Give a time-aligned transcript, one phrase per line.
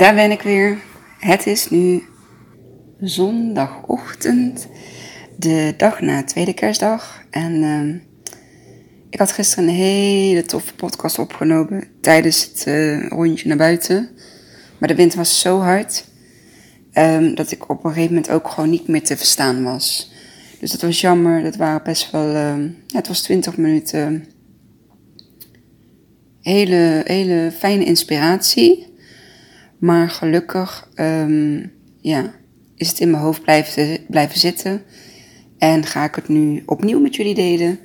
[0.00, 0.78] Daar ben ik weer.
[1.18, 2.02] Het is nu
[3.00, 4.68] zondagochtend,
[5.36, 7.22] de dag na tweede kerstdag.
[7.30, 7.94] En uh,
[9.10, 14.10] ik had gisteren een hele toffe podcast opgenomen tijdens het uh, rondje naar buiten.
[14.78, 16.04] Maar de wind was zo hard
[16.94, 20.12] um, dat ik op een gegeven moment ook gewoon niet meer te verstaan was.
[20.60, 21.42] Dus dat was jammer.
[21.42, 22.28] Dat waren best wel,
[22.86, 24.26] ja, het was 20 minuten.
[26.40, 28.89] Hele, hele fijne inspiratie.
[29.80, 32.34] Maar gelukkig um, ja,
[32.76, 34.82] is het in mijn hoofd blijven, blijven zitten.
[35.58, 37.78] En ga ik het nu opnieuw met jullie delen.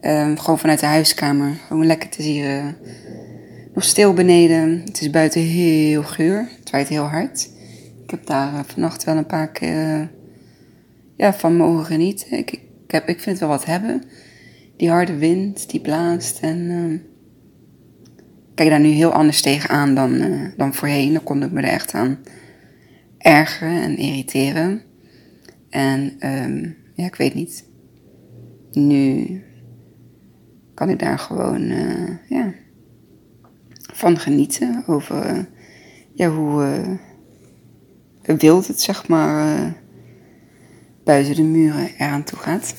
[0.00, 1.54] Um, gewoon vanuit de huiskamer.
[1.66, 2.44] Gewoon lekker te zien.
[2.44, 2.66] Uh,
[3.74, 4.82] nog stil beneden.
[4.84, 6.48] Het is buiten heel geur.
[6.58, 7.50] Het waait heel hard.
[8.04, 10.06] Ik heb daar uh, vannacht wel een paar keer uh,
[11.16, 12.38] ja, van mogen genieten.
[12.38, 14.02] Ik, ik, heb, ik vind het wel wat hebben.
[14.76, 16.38] Die harde wind die blaast.
[16.40, 17.02] En
[18.60, 21.12] kijk daar nu heel anders tegenaan dan, uh, dan voorheen.
[21.12, 22.18] Dan kon ik me er echt aan
[23.18, 24.82] ergeren en irriteren.
[25.70, 27.64] En um, ja, ik weet niet.
[28.72, 29.26] Nu
[30.74, 32.52] kan ik daar gewoon uh, ja,
[33.92, 34.84] van genieten.
[34.86, 35.42] Over uh,
[36.14, 36.98] ja, hoe
[38.22, 39.74] wild het zeg maar
[41.04, 42.74] buiten de muren eraan toe gaat.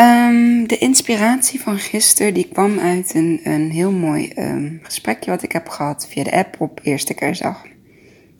[0.00, 5.42] Um, de inspiratie van gisteren die kwam uit een, een heel mooi um, gesprekje wat
[5.42, 7.64] ik heb gehad via de app op eerste kerstdag.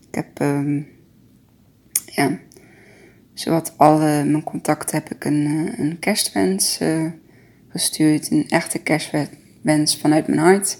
[0.08, 0.86] Ik heb, um,
[2.04, 2.38] ja,
[3.34, 7.10] zowat alle mijn contacten heb ik een, eh, een kerstwens uh,
[7.68, 8.30] gestuurd.
[8.30, 10.78] Een echte kerstwens vanuit mijn hart.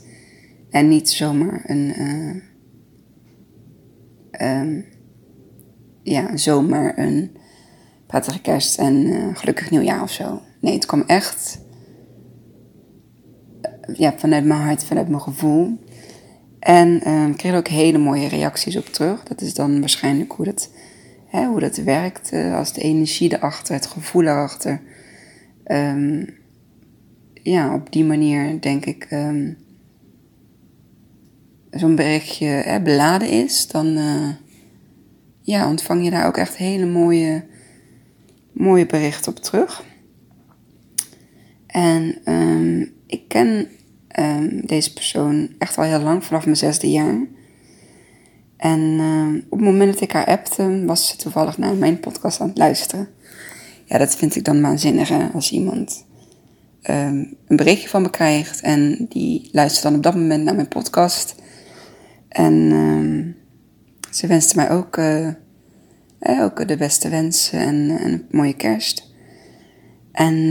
[0.70, 1.94] En niet zomaar een,
[4.40, 4.82] uh,
[6.02, 7.36] ja, zomaar een
[8.06, 10.40] prettige kerst en gelukkig nieuwjaar of zo.
[10.66, 11.58] Nee, het kwam echt
[13.60, 15.78] eh, ja, vanuit mijn hart, vanuit mijn gevoel.
[16.58, 19.22] En uh, ik kreeg ook hele mooie reacties op terug.
[19.22, 20.70] Dat is dan waarschijnlijk hoe dat,
[21.26, 22.32] hè, hoe dat werkt.
[22.32, 24.80] Uh, als de energie erachter, het gevoel erachter.
[25.64, 26.38] Um,
[27.32, 29.56] ja, op die manier denk ik um,
[31.70, 33.66] zo'n berichtje beladen is.
[33.66, 33.98] Dan
[35.42, 37.44] ja, ontvang je daar ook echt hele mooie,
[38.52, 39.84] mooie berichten op terug.
[41.76, 43.68] En um, ik ken
[44.18, 47.26] um, deze persoon echt al heel lang, vanaf mijn zesde jaar.
[48.56, 52.40] En um, op het moment dat ik haar appte, was ze toevallig naar mijn podcast
[52.40, 53.08] aan het luisteren.
[53.84, 55.26] Ja, dat vind ik dan waanzinnig hè?
[55.26, 56.04] als iemand
[56.82, 61.34] een berichtje van me krijgt en die luistert dan op dat moment naar mijn podcast.
[62.28, 63.36] En
[64.10, 65.30] ze wenste mij ook, uh,
[66.20, 69.12] ook de beste wensen en, en een mooie kerst.
[70.12, 70.50] En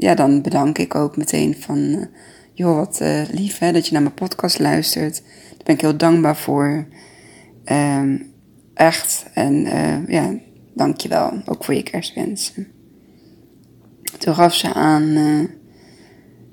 [0.00, 2.04] ja, dan bedank ik ook meteen van, uh,
[2.52, 5.22] joh, wat uh, lief hè, dat je naar mijn podcast luistert.
[5.48, 6.86] Daar ben ik heel dankbaar voor.
[7.64, 8.32] Um,
[8.74, 9.26] echt.
[9.34, 10.34] En uh, ja,
[10.74, 11.42] dank je wel.
[11.44, 12.66] Ook voor je kerstwensen.
[14.18, 15.12] Toen gaf ze aan,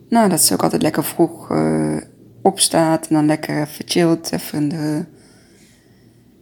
[0.10, 1.52] nou, dat ze ook altijd lekker vroeg
[2.42, 3.08] opstaat.
[3.08, 5.06] En dan lekker even even de,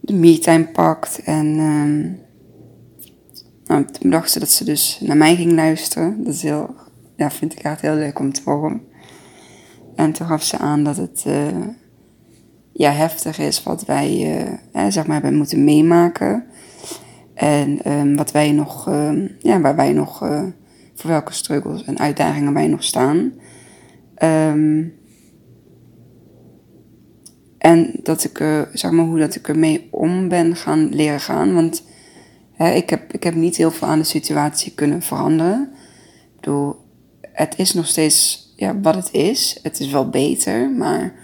[0.00, 1.22] de me-time pakt.
[1.22, 2.18] En um,
[3.64, 6.24] nou, toen dacht ze dat ze dus naar mij ging luisteren.
[6.24, 6.74] Dat is heel
[7.16, 8.82] ja, vind ik echt heel leuk om te horen.
[9.94, 11.66] En toen gaf ze aan dat het uh,
[12.72, 14.38] ja, heftig is wat wij
[14.74, 16.44] uh, zeg maar, hebben moeten meemaken.
[17.34, 20.42] En um, wat wij nog, uh, ja, waar wij nog, uh,
[20.94, 23.32] voor welke struggles en uitdagingen wij nog staan.
[24.22, 24.94] Um,
[27.58, 31.54] en dat ik, zeg maar, hoe dat ik ermee om ben gaan leren gaan.
[31.54, 31.82] Want
[32.52, 35.70] hè, ik, heb, ik heb niet heel veel aan de situatie kunnen veranderen.
[36.34, 36.76] Ik bedoel,
[37.36, 39.58] het is nog steeds ja, wat het is.
[39.62, 41.14] Het is wel beter, maar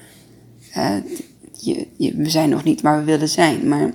[1.52, 1.86] je,
[2.16, 3.68] we zijn nog niet waar we willen zijn.
[3.68, 3.94] Maar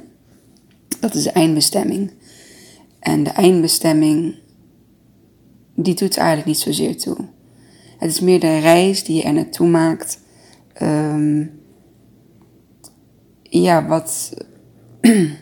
[1.00, 2.12] dat is de eindbestemming.
[3.00, 4.36] En de eindbestemming,
[5.76, 7.18] die doet eigenlijk niet zozeer toe.
[7.98, 10.20] Het is meer de reis die je er naartoe maakt.
[10.82, 11.60] Um,
[13.44, 14.34] ja, wat.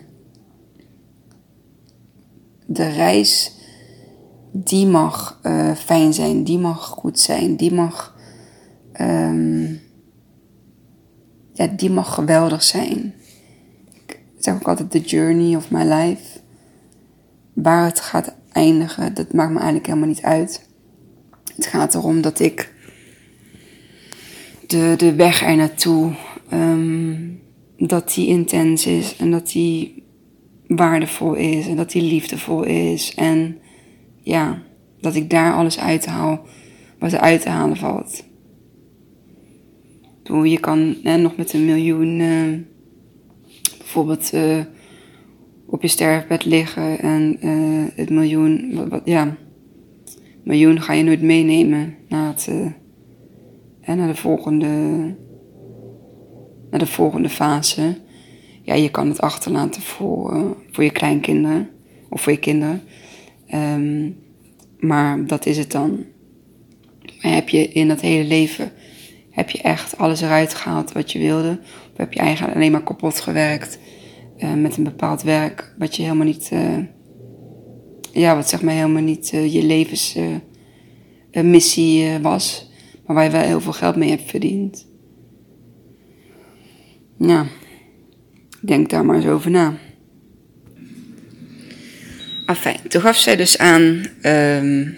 [2.66, 3.52] de reis
[4.66, 8.16] die mag uh, fijn zijn, die mag goed zijn, die mag,
[9.02, 9.80] um,
[11.54, 13.14] ja, die mag geweldig zijn.
[14.06, 16.40] Ik zeg ook altijd the journey of my life.
[17.54, 20.70] Waar het gaat eindigen, dat maakt me eigenlijk helemaal niet uit.
[21.56, 22.74] Het gaat erom dat ik
[24.68, 26.16] de, de weg er naartoe,
[26.54, 27.42] um,
[27.78, 30.04] dat die intens is en dat die
[30.68, 33.60] waardevol is en dat die liefdevol is en
[34.26, 34.62] ja,
[35.00, 36.46] dat ik daar alles uithaal
[37.00, 38.24] wat er uit te halen valt.
[40.24, 42.58] Doe, je kan nog met een miljoen uh,
[43.78, 44.60] bijvoorbeeld uh,
[45.66, 49.36] op je sterfbed liggen en uh, het miljoen, wat, ja,
[50.44, 52.50] miljoen ga je nooit meenemen naar, het,
[53.86, 54.68] naar, de volgende,
[56.70, 57.98] naar de volgende fase.
[58.62, 61.70] Ja, je kan het achterlaten voor, voor je kleinkinderen
[62.10, 62.82] of voor je kinderen.
[63.54, 64.18] Um,
[64.80, 66.06] maar dat is het dan.
[67.18, 68.72] Heb je in dat hele leven,
[69.30, 71.60] heb je echt alles eruit gehaald wat je wilde?
[71.92, 73.80] Of heb je eigenlijk alleen maar kapot gewerkt
[74.38, 76.78] uh, met een bepaald werk wat je helemaal niet, uh,
[78.12, 82.72] ja, wat zeg maar helemaal niet uh, je levensmissie was,
[83.06, 84.88] maar waar je wel heel veel geld mee hebt verdiend?
[87.18, 87.48] Nou,
[88.62, 89.74] denk daar maar eens over na.
[92.46, 94.98] Enfin, toen gaf zij dus aan um,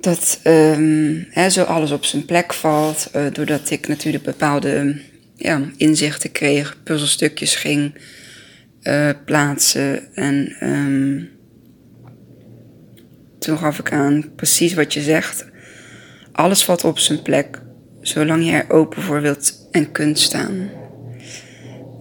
[0.00, 3.10] dat um, zo alles op zijn plek valt.
[3.16, 5.00] Uh, doordat ik natuurlijk bepaalde
[5.36, 7.94] ja, inzichten kreeg, puzzelstukjes ging
[8.82, 10.14] uh, plaatsen.
[10.14, 11.30] En um,
[13.38, 15.46] toen gaf ik aan precies wat je zegt.
[16.32, 17.60] Alles valt op zijn plek,
[18.00, 20.70] zolang je er open voor wilt en kunt staan.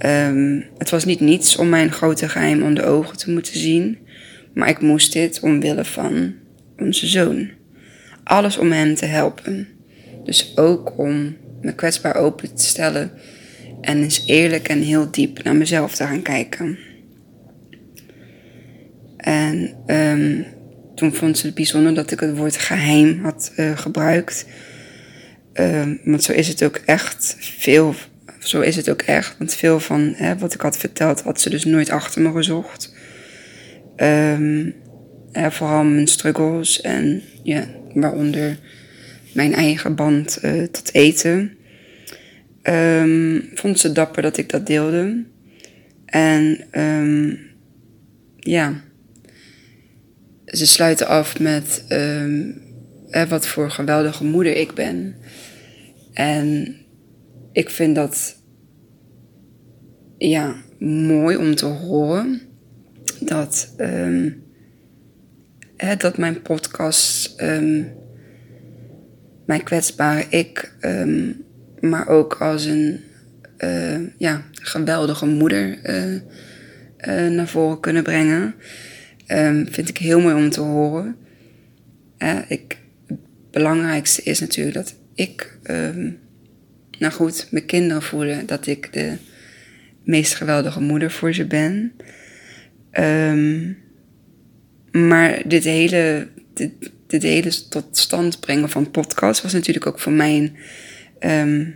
[0.06, 3.98] Um, het was niet niets om mijn grote geheim onder de ogen te moeten zien,
[4.54, 6.34] maar ik moest dit omwille van
[6.78, 7.50] onze zoon.
[8.24, 9.68] Alles om hem te helpen.
[10.24, 13.12] Dus ook om me kwetsbaar open te stellen
[13.82, 16.78] en eens eerlijk en heel diep naar mezelf te gaan kijken.
[19.18, 20.46] En um,
[20.96, 24.46] toen vond ze het bijzonder dat ik het woord geheim had uh, gebruikt.
[25.54, 27.96] Um, want zo is het ook echt veel
[28.48, 29.36] zo is het ook echt.
[29.38, 32.94] Want veel van hè, wat ik had verteld, had ze dus nooit achter me gezocht.
[33.98, 34.76] Um,
[35.34, 38.58] vooral mijn struggles en ja, waaronder
[39.34, 41.58] mijn eigen band uh, tot eten.
[42.64, 45.24] Um, vond ze dapper dat ik dat deelde.
[46.06, 47.40] En um,
[48.40, 48.82] ja,
[50.46, 51.84] ze sluiten af met
[53.30, 55.16] wat voor geweldige moeder ik ben.
[56.14, 56.76] En
[57.54, 58.42] ik vind dat
[60.18, 62.42] ja, mooi om te horen
[63.20, 63.74] dat,
[65.78, 67.92] hè, dat mijn podcast um,
[69.46, 71.44] mijn kwetsbare ik, um,
[71.80, 73.00] maar ook als een
[73.58, 78.56] uh, ja, geweldige moeder uh, uh, naar voren kunnen brengen.
[79.70, 81.16] vind ik heel mooi om te horen.
[82.48, 82.78] ik,
[83.08, 83.20] het
[83.52, 85.60] belangrijkste is natuurlijk dat ik
[87.04, 89.18] nou goed, mijn kinderen voelen dat ik de
[90.04, 91.92] meest geweldige moeder voor ze ben.
[92.92, 93.78] Um,
[94.92, 96.72] maar dit hele, dit,
[97.08, 100.56] dit, hele tot stand brengen van podcast was natuurlijk ook voor mij een,
[101.32, 101.76] um,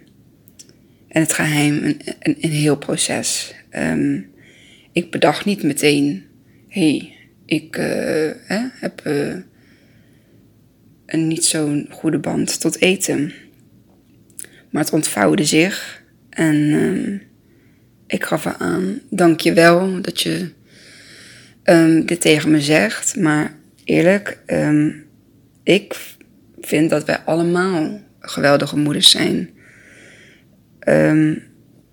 [1.08, 3.54] en het geheim een, een, heel proces.
[3.76, 4.30] Um,
[4.92, 6.26] ik bedacht niet meteen,
[6.68, 7.16] hey,
[7.46, 9.36] ik hè, heb uh,
[11.06, 13.34] een niet zo'n goede band tot eten.
[14.78, 17.20] Maar het ontvouwde zich en uh,
[18.08, 20.50] ik gaf er aan, dank je wel dat je
[21.64, 23.16] um, dit tegen me zegt.
[23.16, 25.06] Maar eerlijk, um,
[25.64, 25.96] ik
[26.62, 29.50] vind dat wij allemaal geweldige moeders zijn.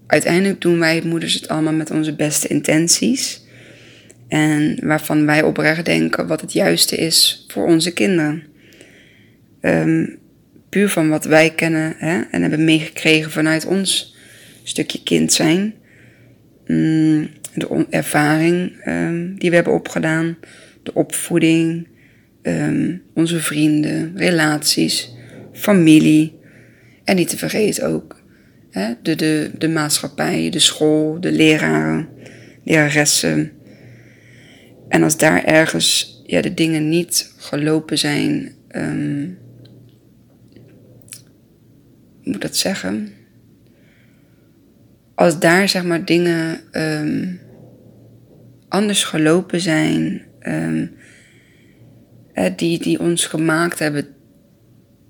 [0.07, 3.45] Uiteindelijk doen wij moeders het allemaal met onze beste intenties.
[4.29, 8.43] En waarvan wij oprecht denken wat het juiste is voor onze kinderen.
[10.83, 14.17] Van wat wij kennen hè, en hebben meegekregen vanuit ons
[14.63, 15.75] stukje kind zijn.
[16.67, 20.37] Mm, de ervaring um, die we hebben opgedaan,
[20.83, 21.89] de opvoeding,
[22.43, 25.15] um, onze vrienden, relaties,
[25.53, 26.39] familie.
[27.05, 28.23] En niet te vergeten ook
[28.71, 32.09] hè, de, de, de maatschappij, de school, de leraren,
[32.65, 33.53] leraressen.
[34.89, 39.39] En als daar ergens ja, de dingen niet gelopen zijn um,
[42.25, 43.13] moet dat zeggen?
[45.15, 47.41] Als daar zeg maar dingen um,
[48.69, 50.91] anders gelopen zijn, um,
[52.57, 54.07] die, die ons gemaakt hebben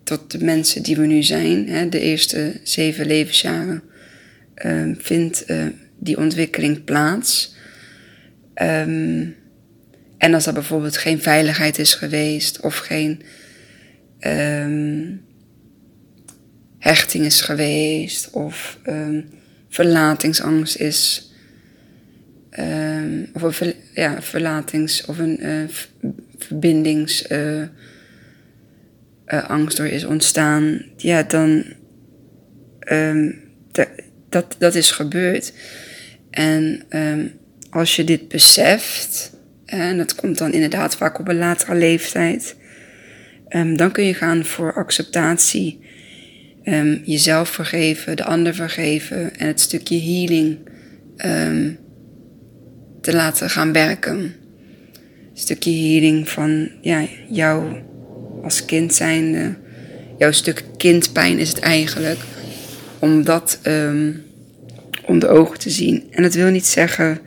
[0.02, 3.82] tot de mensen die we nu zijn, hè, de eerste zeven levensjaren,
[4.66, 5.66] um, vindt uh,
[5.98, 7.56] die ontwikkeling plaats.
[8.54, 13.22] En als er bijvoorbeeld geen veiligheid is geweest of geen
[16.84, 19.28] hechting is geweest of um,
[19.68, 21.32] verlatingsangst is.
[22.58, 25.68] Um, of een ja, verlatings- of een uh,
[26.38, 27.30] verbindings.
[27.30, 27.62] Uh,
[29.26, 31.64] uh, angst door is ontstaan, ja, dan.
[32.92, 33.42] Um,
[34.28, 35.52] dat, dat is gebeurd.
[36.30, 36.82] En
[37.70, 39.32] als je dit beseft,
[39.64, 42.56] en dat komt dan inderdaad vaak op een latere leeftijd,
[43.76, 45.83] dan kun je gaan voor acceptatie.
[46.64, 50.58] Um, jezelf vergeven, de ander vergeven en het stukje healing
[53.00, 54.18] te laten gaan werken.
[54.18, 54.34] Een
[55.34, 57.76] stukje healing van ja, jou
[58.42, 59.54] als kind zijnde.
[60.18, 62.18] Jouw stuk kindpijn is het eigenlijk.
[62.98, 64.22] Om dat um,
[65.06, 66.04] onder ogen te zien.
[66.10, 67.20] En dat wil niet zeggen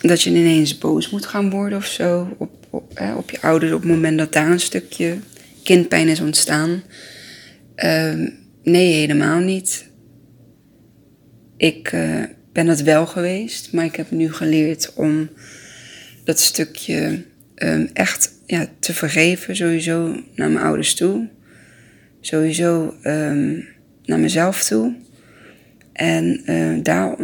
[0.00, 2.36] dat je ineens boos moet gaan worden of zo.
[2.38, 5.16] Op, op, op je ouders op het moment dat daar een stukje
[5.62, 6.82] kindpijn is ontstaan.
[7.84, 9.88] Um, nee, helemaal niet.
[11.56, 15.28] Ik uh, ben dat wel geweest, maar ik heb nu geleerd om
[16.24, 21.28] dat stukje um, echt ja, te vergeven, sowieso naar mijn ouders toe.
[22.20, 23.66] Sowieso um,
[24.04, 24.94] naar mezelf toe.
[25.92, 27.16] En uh, daar,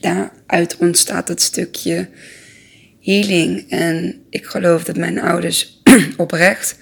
[0.00, 2.08] daaruit ontstaat het stukje
[3.04, 3.70] healing.
[3.70, 5.82] En ik geloof dat mijn ouders
[6.16, 6.78] oprecht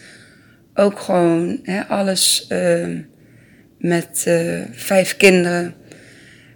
[0.75, 2.99] ook gewoon hè, alles uh,
[3.79, 5.75] met uh, vijf kinderen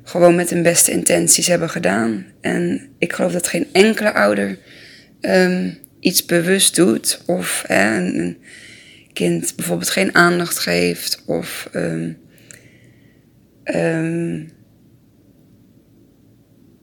[0.03, 2.27] gewoon met hun beste intenties hebben gedaan.
[2.41, 4.59] En ik geloof dat geen enkele ouder
[5.21, 8.39] um, iets bewust doet of hè, een,
[9.13, 12.19] kind bijvoorbeeld geen aandacht geeft of um,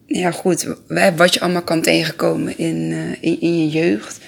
[0.05, 0.67] ja goed,
[1.15, 4.19] wat je allemaal kan tegenkomen in, uh, in, in, je jeugd.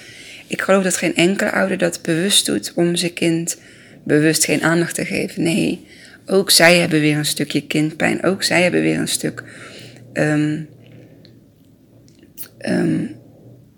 [0.47, 3.57] Ik geloof dat geen enkele ouder dat bewust doet om zijn kind
[4.03, 5.43] bewust geen aandacht te geven.
[5.43, 5.85] Nee,
[6.25, 8.23] ook zij hebben weer een stukje kindpijn.
[8.23, 9.43] Ook zij hebben weer een stuk
[10.13, 10.69] um,
[12.59, 13.15] um,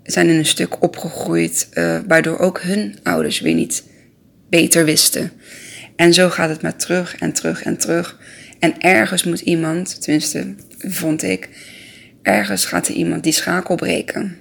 [0.03, 3.83] zijn in een stuk opgegroeid, uh, waardoor ook hun ouders weer niet
[4.49, 5.31] beter wisten.
[5.95, 8.19] En zo gaat het maar terug en terug en terug.
[8.59, 11.49] En ergens moet iemand, tenminste vond ik,
[12.27, 14.37] ergens gaat er iemand die schakel breken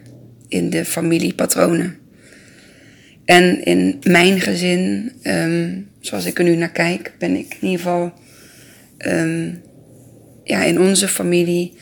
[0.48, 1.98] in de familiepatronen.
[3.24, 7.84] En in mijn gezin, um, zoals ik er nu naar kijk, ben ik in ieder
[7.84, 8.12] geval
[8.98, 9.62] um,
[10.44, 11.72] ja, in onze familie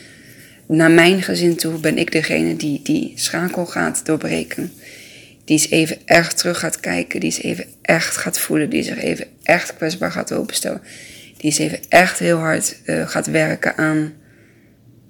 [0.69, 4.73] naar mijn gezin toe ben ik degene die die schakel gaat doorbreken.
[5.45, 9.03] Die eens even echt terug gaat kijken, die eens even echt gaat voelen, die zich
[9.03, 10.83] even echt kwetsbaar gaat openstellen.
[11.37, 14.13] Die eens even echt heel hard uh, gaat werken aan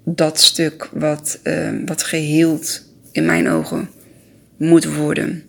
[0.05, 3.89] dat stuk wat, uh, wat geheeld in mijn ogen
[4.57, 5.43] moet worden.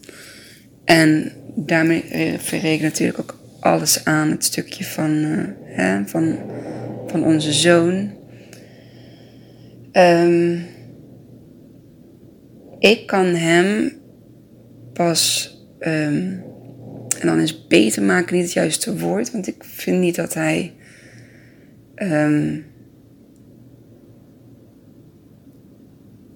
[0.85, 5.11] En daarmee refereer ik natuurlijk ook alles aan het stukje van,
[5.65, 6.39] hè, van,
[7.07, 8.11] van onze zoon.
[9.93, 10.67] Um,
[12.79, 13.93] ik kan hem
[14.93, 16.43] pas, um,
[17.19, 20.73] en dan is beter maken niet het juiste woord, want ik vind niet dat hij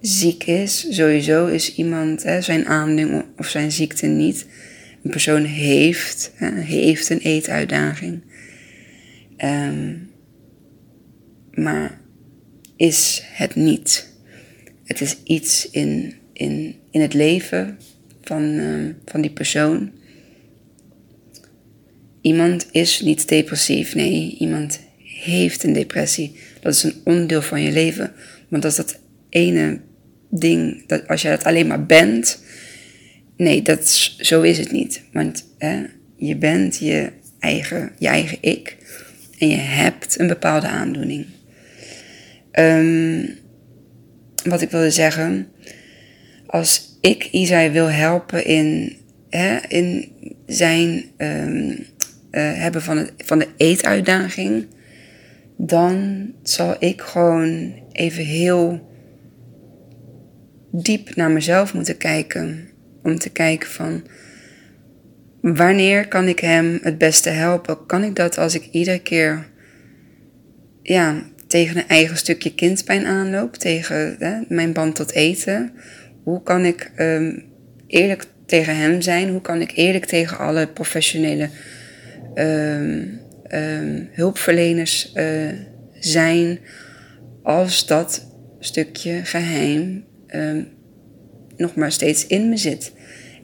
[0.01, 0.87] ziek is.
[0.89, 4.45] Sowieso is iemand, hè, zijn aandoening of zijn ziekte niet.
[5.03, 8.21] Een persoon heeft, hè, heeft een eetuitdaging.
[9.37, 10.09] Um,
[11.53, 12.01] maar
[12.75, 14.09] is het niet.
[14.83, 17.77] Het is iets in, in, in het leven
[18.21, 19.91] van, uh, van die persoon.
[22.21, 26.35] Iemand is niet depressief, nee, iemand heeft een depressie.
[26.61, 28.13] Dat is een onderdeel van je leven.
[28.47, 29.81] Want is dat ene
[30.31, 32.43] ding, dat als je dat alleen maar bent,
[33.37, 35.03] nee, dat zo is het niet.
[35.11, 35.83] Want hè,
[36.15, 38.77] je bent je eigen, je eigen ik
[39.37, 41.25] en je hebt een bepaalde aandoening.
[42.53, 43.29] Um,
[44.43, 45.47] wat ik wilde zeggen,
[46.45, 48.97] als ik Isai wil helpen in,
[49.29, 50.11] hè, in
[50.47, 51.67] zijn um,
[52.31, 54.65] uh, hebben van, het, van de eetuitdaging,
[55.57, 58.90] dan zal ik gewoon even heel
[60.71, 62.69] diep naar mezelf moeten kijken.
[63.03, 64.03] Om te kijken van
[65.41, 67.85] wanneer kan ik hem het beste helpen?
[67.85, 69.47] Kan ik dat als ik iedere keer
[70.81, 75.71] ja, tegen een eigen stukje kindpijn aanloop, tegen hè, mijn band tot eten.
[76.23, 77.43] Hoe kan ik um,
[77.87, 79.29] eerlijk tegen hem zijn?
[79.29, 81.49] Hoe kan ik eerlijk tegen alle professionele
[82.35, 83.19] um,
[83.53, 85.49] um, hulpverleners uh,
[85.99, 86.59] zijn
[87.43, 88.27] als dat
[88.59, 90.03] stukje geheim
[91.57, 92.91] nog maar steeds in me zit?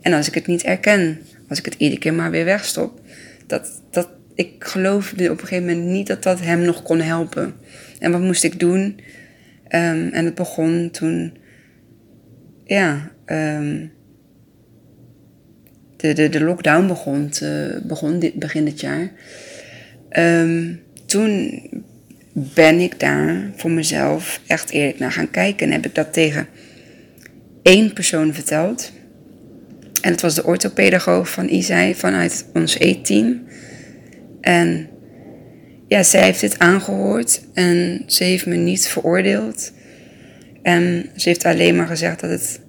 [0.01, 3.01] En als ik het niet erken, als ik het iedere keer maar weer wegstop,
[3.47, 7.53] dat, dat, ik geloofde op een gegeven moment niet dat dat hem nog kon helpen.
[7.99, 8.83] En wat moest ik doen?
[8.83, 11.37] Um, en het begon toen,
[12.65, 13.91] ja, um,
[15.95, 17.31] de, de, de lockdown begon,
[17.83, 19.11] begon dit, begin dit jaar.
[20.09, 20.73] Ehm,
[21.05, 21.61] toen
[22.33, 25.67] ben ik daar voor mezelf echt eerlijk naar gaan kijken.
[25.67, 26.47] En heb ik dat tegen
[27.67, 28.91] één persoon verteld.
[30.01, 33.47] En het was de orthopedagoog van Isai vanuit ons E-team.
[34.41, 34.89] En
[35.87, 39.71] ja, zij heeft dit aangehoord en ze heeft me niet veroordeeld.
[40.61, 42.59] En ze heeft alleen maar gezegd dat het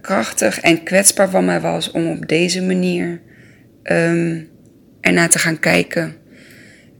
[0.00, 3.20] krachtig en kwetsbaar van mij was om op deze manier
[3.82, 4.48] um,
[5.00, 6.14] ernaar te gaan kijken.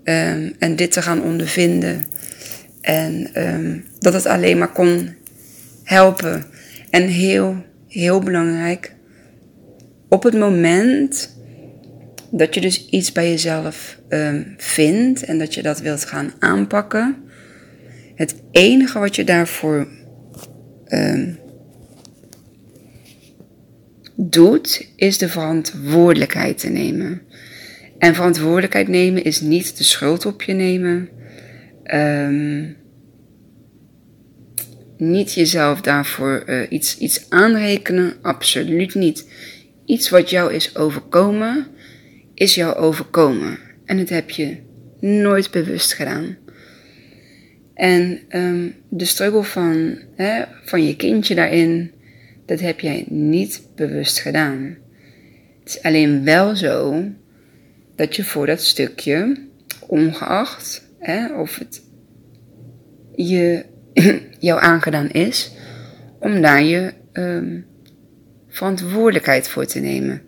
[0.04, 2.06] Ehm, en dit te gaan ondervinden.
[2.80, 5.20] En ehm, dat het alleen maar kon
[5.84, 6.44] helpen.
[6.90, 8.94] En heel, heel belangrijk,
[10.08, 11.36] op het moment
[12.30, 13.98] dat je dus iets bij jezelf
[14.56, 17.16] vindt en dat je dat wilt gaan aanpakken,
[18.14, 19.88] het enige wat je daarvoor
[24.16, 27.22] doet, is de verantwoordelijkheid te nemen.
[27.98, 31.08] En verantwoordelijkheid nemen is niet de schuld op je nemen.
[31.94, 32.76] Um,
[35.10, 39.28] niet jezelf daarvoor uh, iets, iets aanrekenen, absoluut niet.
[39.84, 41.66] Iets wat jou is overkomen,
[42.34, 43.58] is jou overkomen.
[43.84, 44.56] En het heb je
[45.00, 46.36] nooit bewust gedaan.
[47.74, 51.90] En um, de struggle van, hè, van je kindje daarin,
[52.46, 54.76] dat heb jij niet bewust gedaan.
[55.60, 57.04] Het is alleen wel zo
[57.96, 59.46] dat je voor dat stukje,
[59.86, 61.82] ongeacht hè, of het
[63.14, 63.64] je,
[64.38, 65.52] jou aangedaan is,
[66.18, 67.66] om daar je um,
[68.48, 70.22] verantwoordelijkheid voor te nemen.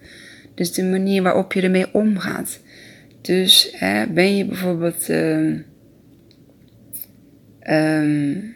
[0.54, 2.60] Dus de manier waarop je ermee omgaat.
[3.20, 5.08] Dus hè, ben je bijvoorbeeld.
[5.08, 5.64] Um,
[7.70, 8.54] um,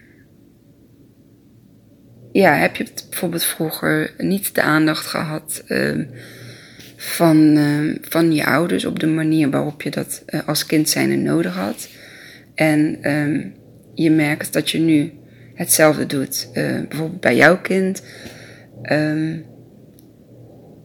[2.33, 5.65] ja, heb je bijvoorbeeld vroeger niet de aandacht gehad
[6.97, 7.59] van,
[8.03, 11.89] van je ouders op de manier waarop je dat uh, als kind zijnde nodig had.
[12.55, 12.99] En
[14.03, 15.13] je merkt dat je nu
[15.55, 16.49] hetzelfde doet.
[16.55, 18.03] Uh, bijvoorbeeld bij jouw kind.
[18.93, 19.45] Um,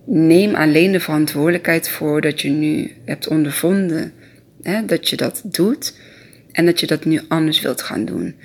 [0.06, 4.14] neem alleen de verantwoordelijkheid voor dat je nu hebt ondervonden
[4.62, 5.98] hè, dat je dat doet
[6.52, 8.36] en dat je dat nu anders wilt gaan doen.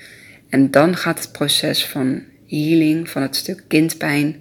[0.49, 4.37] En dan gaat het proces van healing van het stuk kindpijn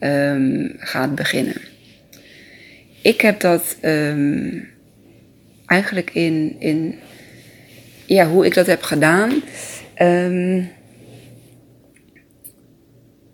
[0.00, 1.56] um, gaat beginnen.
[3.02, 4.68] Ik heb dat um,
[5.66, 6.94] eigenlijk in, in
[8.14, 9.42] ja, hoe ik dat heb gedaan.
[10.02, 10.68] Um,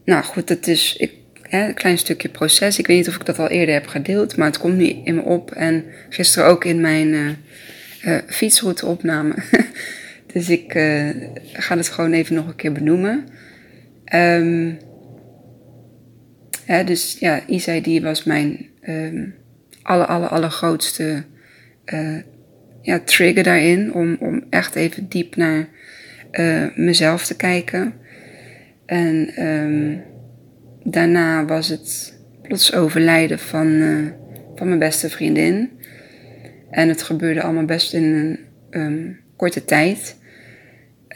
[0.05, 1.13] nou goed, het is ik,
[1.43, 2.79] hè, een klein stukje proces.
[2.79, 5.15] Ik weet niet of ik dat al eerder heb gedeeld, maar het komt nu in
[5.15, 5.51] me op.
[5.51, 7.31] En gisteren ook in mijn uh,
[8.05, 9.35] uh, fietsrouteopname.
[10.33, 11.11] dus ik uh,
[11.53, 13.27] ga het gewoon even nog een keer benoemen.
[14.15, 14.79] Um,
[16.85, 19.35] dus ja, Isai die was mijn um,
[19.83, 21.25] aller, aller, allergrootste
[22.87, 23.95] ja, trigger daarin.
[23.95, 25.69] Om, om echt even diep naar
[26.33, 27.95] uh, mezelf te kijken.
[28.87, 30.03] En um,
[30.85, 34.07] daarna was het plots overlijden van, uh,
[34.55, 35.71] van mijn beste vriendin.
[36.71, 38.39] En het gebeurde allemaal best in een
[38.81, 40.17] um, korte tijd.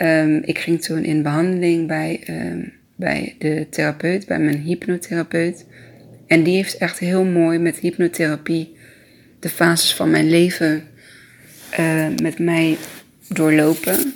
[0.03, 2.21] Um, ik ging toen in behandeling bij
[2.97, 5.67] bij de therapeut, bij mijn hypnotherapeut.
[6.27, 8.77] En die heeft echt heel mooi met hypnotherapie
[9.39, 10.83] de fases van mijn leven
[11.79, 12.77] uh, met mij
[13.29, 14.13] doorlopen.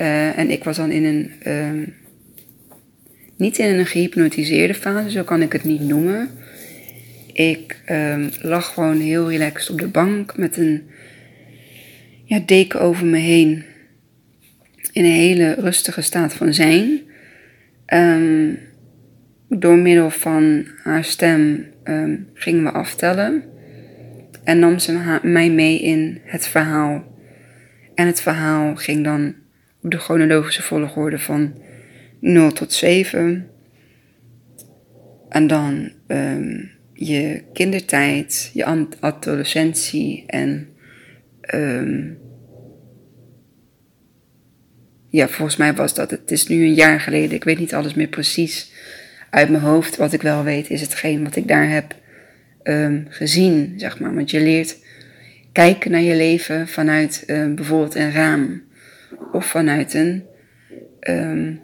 [0.00, 1.32] Uh, en ik was dan in een.
[1.46, 1.88] Uh,
[3.36, 6.30] niet in een gehypnotiseerde fase, zo kan ik het niet noemen.
[7.32, 10.82] Ik ehm, lag gewoon heel relaxed op de bank met een
[12.24, 13.64] ja, deken over me heen.
[14.92, 17.00] In een hele rustige staat van zijn.
[17.94, 18.58] Um,
[19.48, 23.42] door middel van haar stem um, gingen we aftellen.
[24.44, 27.04] En nam ze mij mee in het verhaal.
[27.94, 29.34] En het verhaal ging dan
[29.82, 31.54] op de chronologische volgorde van
[32.20, 33.50] 0 tot 7.
[35.28, 40.68] En dan um, je kindertijd, je adolescentie en
[41.54, 42.18] um,
[45.08, 46.10] ja, volgens mij was dat.
[46.10, 47.36] Het is nu een jaar geleden.
[47.36, 48.72] Ik weet niet alles meer precies
[49.30, 49.96] uit mijn hoofd.
[49.96, 51.94] Wat ik wel weet is hetgeen wat ik daar heb
[52.64, 54.14] um, gezien, zeg maar.
[54.14, 54.78] Want je leert
[55.52, 58.62] kijken naar je leven vanuit um, bijvoorbeeld een raam.
[59.32, 60.24] Of vanuit een
[61.00, 61.60] um,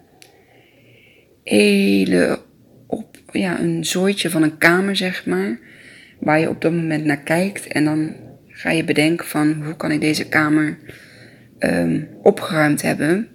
[1.45, 2.41] hele
[2.87, 5.59] op, ja, een zooitje van een kamer, zeg maar.
[6.21, 7.67] Waar je op dat moment naar kijkt.
[7.67, 8.17] En dan
[8.49, 10.79] ga je bedenken van hoe kan ik deze kamer
[12.23, 13.29] opgeruimd hebben.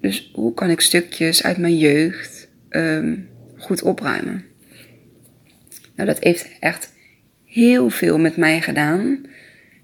[0.00, 2.48] Dus hoe kan ik stukjes uit mijn jeugd
[3.56, 4.51] goed opruimen?
[6.02, 6.92] Nou, dat heeft echt
[7.44, 9.26] heel veel met mij gedaan.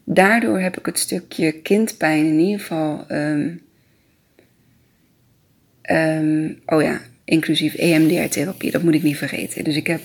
[0.05, 3.07] Daardoor heb ik het stukje kindpijn in ieder geval.
[5.83, 9.65] ehm, oh ja, inclusief EMDR-therapie, dat moet ik niet vergeten.
[9.65, 10.01] Dus ik heb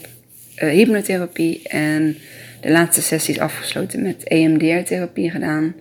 [0.55, 2.17] eh, hypnotherapie en
[2.61, 5.75] de laatste sessies afgesloten met EMDR-therapie gedaan.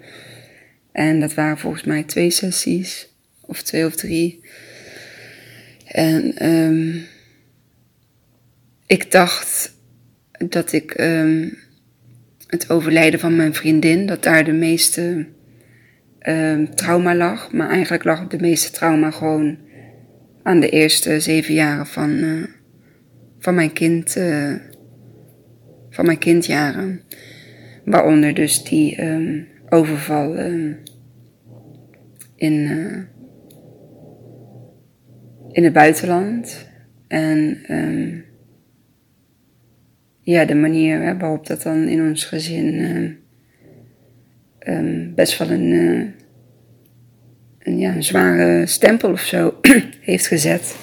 [0.93, 3.09] En dat waren volgens mij twee sessies,
[3.41, 4.41] of twee of drie.
[5.87, 6.97] En ehm,
[8.87, 9.81] ik dacht
[10.49, 11.49] dat ik ehm,
[12.47, 15.27] het overlijden van mijn vriendin, dat daar de meeste
[16.19, 17.53] ehm, trauma lag.
[17.53, 19.59] Maar eigenlijk lag de meeste trauma gewoon
[20.43, 22.43] aan de eerste zeven jaren van, eh,
[23.39, 24.17] van mijn kind.
[24.17, 24.55] eh,
[25.91, 27.01] van mijn kindjaren.
[27.85, 30.37] Waaronder dus die ehm, overval
[32.37, 32.99] in, eh,
[35.53, 36.69] in het buitenland.
[37.09, 37.59] En
[40.23, 43.11] ja, de manier waarop dat dan in ons gezin ehm,
[44.59, 46.25] ehm, best wel een, eh,
[47.59, 49.59] een, ja, een zware stempel of zo
[50.01, 50.77] heeft gezet.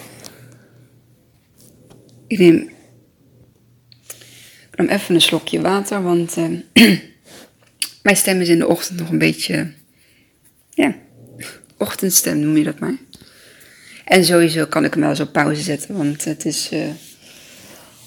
[2.28, 2.70] Ik neem,
[4.72, 6.56] ik neem even een slokje water, want ehm,
[8.04, 9.72] mijn stem is in de ochtend nog een beetje,
[10.74, 10.96] ja,
[11.78, 12.98] ochtendstem noem je dat maar.
[14.06, 16.90] En sowieso kan ik hem wel eens op pauze zetten, want het is eh,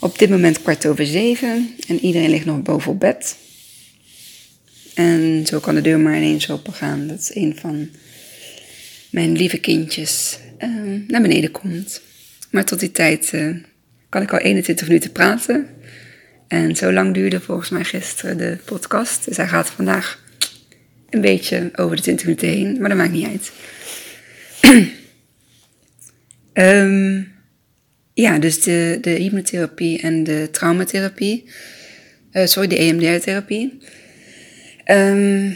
[0.03, 3.37] op dit moment kwart over zeven en iedereen ligt nog boven op bed.
[4.95, 7.89] En zo kan de deur maar ineens open gaan dat een van
[9.11, 12.01] mijn lieve kindjes ehm, naar beneden komt.
[12.51, 13.49] Maar tot die tijd eh,
[14.09, 15.67] kan ik al 21 minuten praten.
[16.49, 19.25] En zo lang duurde volgens mij gisteren de podcast.
[19.25, 20.23] Dus hij gaat vandaag
[21.11, 23.53] een beetje over de 20 minuten heen, maar dat maakt niet uit.
[26.53, 27.23] Ehm,
[28.23, 31.45] ja, dus de, de hypnotherapie en de traumatherapie.
[32.31, 33.79] Eh, sorry, de EMDR-therapie.
[34.85, 35.51] Ehm,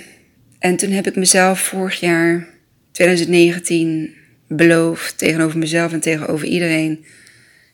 [0.59, 2.49] en toen heb ik mezelf vorig jaar,
[2.93, 4.15] 2019,
[4.49, 7.05] beloofd tegenover mezelf en tegenover iedereen.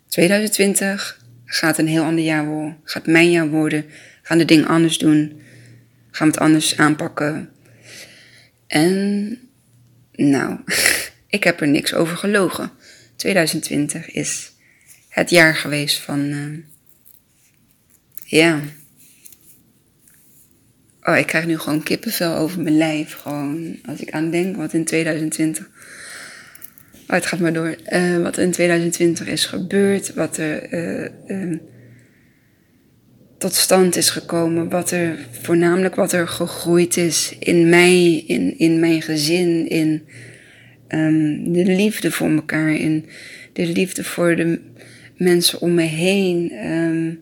[0.08, 2.76] 2020 gaat een heel ander jaar worden.
[2.84, 3.84] Gaat mijn jaar worden.
[4.22, 5.40] Gaan de dingen anders doen.
[6.10, 7.50] Gaan we het anders aanpakken.
[8.66, 9.38] En
[10.12, 10.58] nou,
[11.36, 12.70] ik heb er niks over gelogen.
[13.16, 14.51] 2020 is
[15.12, 16.30] het jaar geweest van.
[16.30, 16.58] eh,
[18.24, 18.60] ja.
[21.02, 23.12] Oh, ik krijg nu gewoon kippenvel over mijn lijf.
[23.12, 25.70] Gewoon als ik aan denk wat in 2020.
[27.06, 27.76] Oh, het gaat maar door.
[27.84, 30.14] Eh, wat in 2020 is gebeurd.
[30.14, 31.58] Wat er eh, eh,
[33.38, 34.68] tot stand is gekomen.
[34.68, 40.06] Wat er voornamelijk wat er gegroeid is in mij, in, in mijn gezin, in
[40.88, 43.06] ehm, de liefde voor elkaar, in
[43.52, 44.60] de liefde voor de
[45.22, 46.50] mensen om me heen.
[46.50, 47.14] ehm,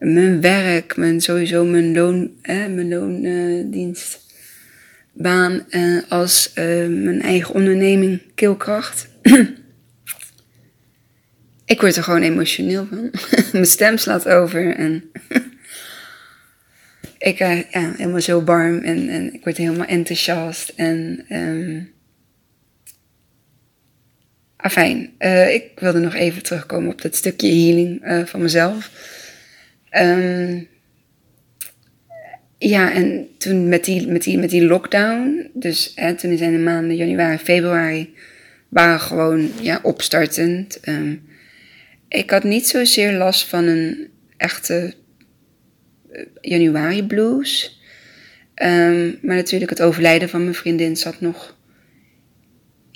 [0.00, 8.20] mijn werk, mijn, sowieso mijn, loon, eh, mijn loondienstbaan eh, als eh, mijn eigen onderneming
[8.34, 9.08] Keelkracht.
[11.64, 13.10] ik word er gewoon emotioneel van.
[13.52, 15.10] mijn stem slaat over en
[17.18, 21.90] ik uh, ja, helemaal zo warm en, en ik word helemaal enthousiast en um,
[24.60, 25.10] afijn.
[25.18, 28.90] Uh, ik wilde nog even terugkomen op dat stukje healing uh, van mezelf.
[29.98, 30.68] Um,
[32.58, 36.58] ja, en toen met die, met die, met die lockdown, dus hè, toen zijn de
[36.58, 38.14] maanden januari, februari,
[38.68, 40.88] waren gewoon ja, opstartend.
[40.88, 41.28] Um,
[42.08, 44.94] ik had niet zozeer last van een echte
[46.40, 47.80] januari blues.
[48.62, 51.58] Um, maar natuurlijk het overlijden van mijn vriendin zat nog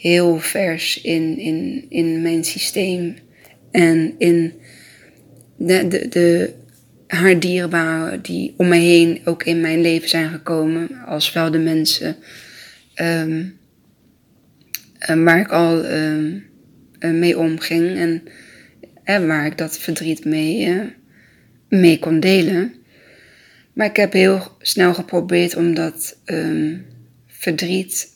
[0.05, 3.17] heel vers in, in, in mijn systeem.
[3.71, 4.53] En in
[5.57, 6.53] de, de, de,
[7.07, 11.05] haar dierbaren die om me heen ook in mijn leven zijn gekomen.
[11.07, 12.17] Als wel de mensen
[12.95, 13.59] um,
[15.25, 16.45] waar ik al um,
[17.01, 17.97] mee omging.
[17.97, 18.23] En
[19.05, 20.81] uh, waar ik dat verdriet mee,
[21.69, 22.75] mee kon delen.
[23.73, 26.87] Maar ik heb heel snel geprobeerd om dat um,
[27.27, 28.09] verdriet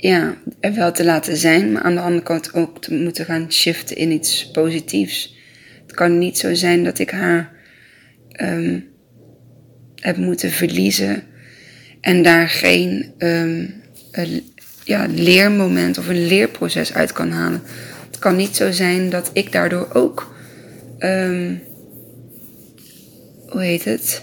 [0.00, 3.52] ja, er wel te laten zijn, maar aan de andere kant ook te moeten gaan
[3.52, 5.36] shiften in iets positiefs.
[5.82, 7.52] Het kan niet zo zijn dat ik haar
[8.42, 8.88] um,
[9.94, 11.22] heb moeten verliezen
[12.00, 13.74] en daar geen een,
[14.84, 17.62] ja, leermoment of een leerproces uit kan halen.
[18.06, 20.36] Het kan niet zo zijn dat ik daardoor ook
[23.48, 24.22] hoe heet het?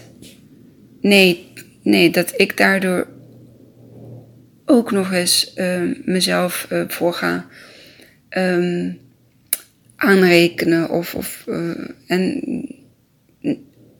[1.00, 3.06] Nee, nee, dat ik daardoor
[4.66, 7.46] ook nog eens uh, mezelf uh, voor ga
[8.30, 8.98] um,
[9.96, 12.42] aanrekenen of, of uh, en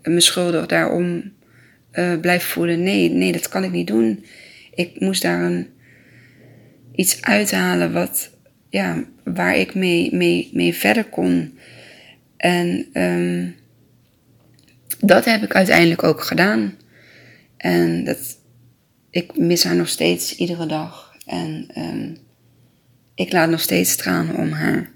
[0.02, 1.34] me schuldig daarom
[2.20, 2.82] blijf voelen.
[2.82, 4.24] Nee, nee, dat kan ik niet doen.
[4.74, 5.66] Ik moest daar een,
[6.94, 8.30] iets uithalen wat,
[8.70, 11.58] ja, waar ik mee, mee, mee verder kon.
[12.36, 13.54] En um,
[15.00, 16.74] dat heb ik uiteindelijk ook gedaan.
[17.56, 18.38] En dat,
[19.16, 21.14] ik mis haar nog steeds iedere dag.
[21.26, 22.16] En um,
[23.14, 24.90] ik laat nog steeds tranen om haar.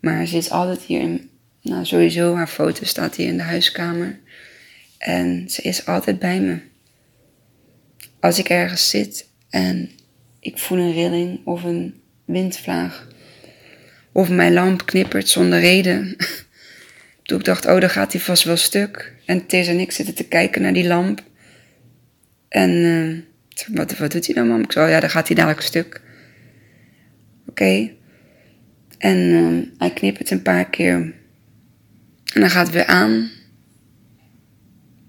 [0.00, 1.30] Maar ze is altijd hier in,
[1.62, 4.18] nou sowieso, haar foto staat hier in de huiskamer.
[4.98, 6.58] En ze is altijd bij me.
[8.20, 9.90] Als ik ergens zit en
[10.40, 13.08] ik voel een rilling of een windvlaag.
[14.12, 16.16] Of mijn lamp knippert zonder reden.
[17.22, 19.14] Toen ik dacht, oh, dan gaat hij vast wel stuk.
[19.26, 21.22] En Tess en ik zitten te kijken naar die lamp.
[22.48, 23.18] En uh,
[23.72, 24.60] wat, doet hij dan, mam?
[24.60, 26.00] Ik zei, oh ja, dan gaat hij dadelijk stuk.
[27.46, 27.90] Oké.
[28.98, 30.94] En uh, hij knippert een paar keer.
[32.32, 33.30] En dan gaat het weer aan.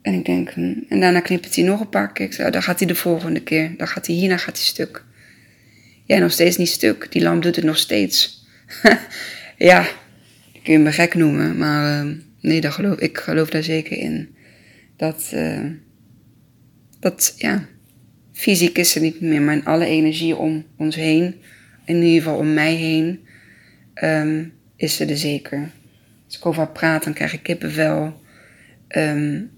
[0.01, 0.73] En ik denk, hm.
[0.89, 2.25] en daarna knippert hij nog een paar keer.
[2.25, 3.73] Ik zei, oh, dan gaat hij de volgende keer.
[3.77, 5.03] Dan gaat hij hierna gaat hij stuk.
[6.05, 7.11] Ja, nog steeds niet stuk.
[7.11, 8.45] Die lamp doet het nog steeds.
[9.57, 9.87] ja,
[10.63, 14.35] kun je me gek noemen, maar uh, nee, dat geloof, ik geloof daar zeker in.
[14.97, 15.65] Dat, uh,
[16.99, 17.67] dat, ja,
[18.33, 21.35] fysiek is er niet meer, maar in alle energie om ons heen,
[21.85, 23.19] in ieder geval om mij heen,
[24.03, 25.71] um, is er er zeker.
[26.25, 28.21] Als ik over haar praat, dan krijg ik kippenvel.
[28.89, 29.51] Um,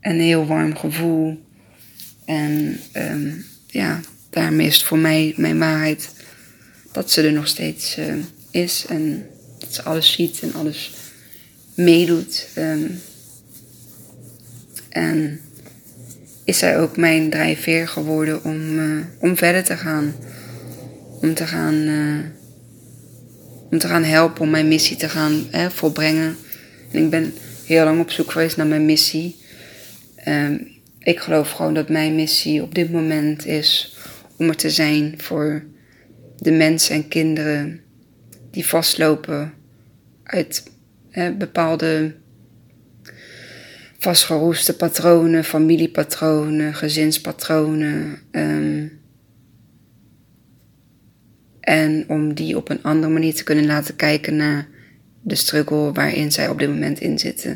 [0.00, 1.46] een heel warm gevoel.
[2.24, 6.10] En um, ja, daarmee is voor mij mijn waarheid
[6.92, 8.14] dat ze er nog steeds uh,
[8.50, 8.86] is.
[8.88, 9.26] En
[9.58, 10.92] dat ze alles ziet en alles
[11.74, 12.48] meedoet.
[14.88, 15.40] En
[16.48, 20.14] is zij ook mijn drijfveer geworden om, uh, om verder te gaan.
[21.20, 22.18] Om te gaan, uh,
[23.70, 26.36] om te gaan helpen, om mijn missie te gaan hè, volbrengen.
[26.92, 27.34] En ik ben
[27.64, 29.36] heel lang op zoek geweest naar mijn missie.
[30.28, 33.96] Um, ik geloof gewoon dat mijn missie op dit moment is
[34.36, 35.64] om er te zijn voor
[36.36, 37.80] de mensen en kinderen
[38.50, 39.52] die vastlopen
[40.22, 40.62] uit
[41.38, 42.14] bepaalde
[43.98, 48.18] vastgeroeste patronen, familiepatronen, gezinspatronen.
[48.32, 49.00] Um,
[51.60, 54.68] en om die op een andere manier te kunnen laten kijken naar
[55.22, 57.52] de struggle waarin zij op dit moment in zitten.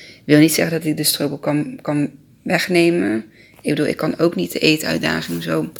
[0.00, 2.10] Ik wil niet zeggen dat ik de struggle kan, kan
[2.42, 3.24] wegnemen.
[3.62, 5.72] Ik bedoel, ik kan ook niet de eetuitdaging zo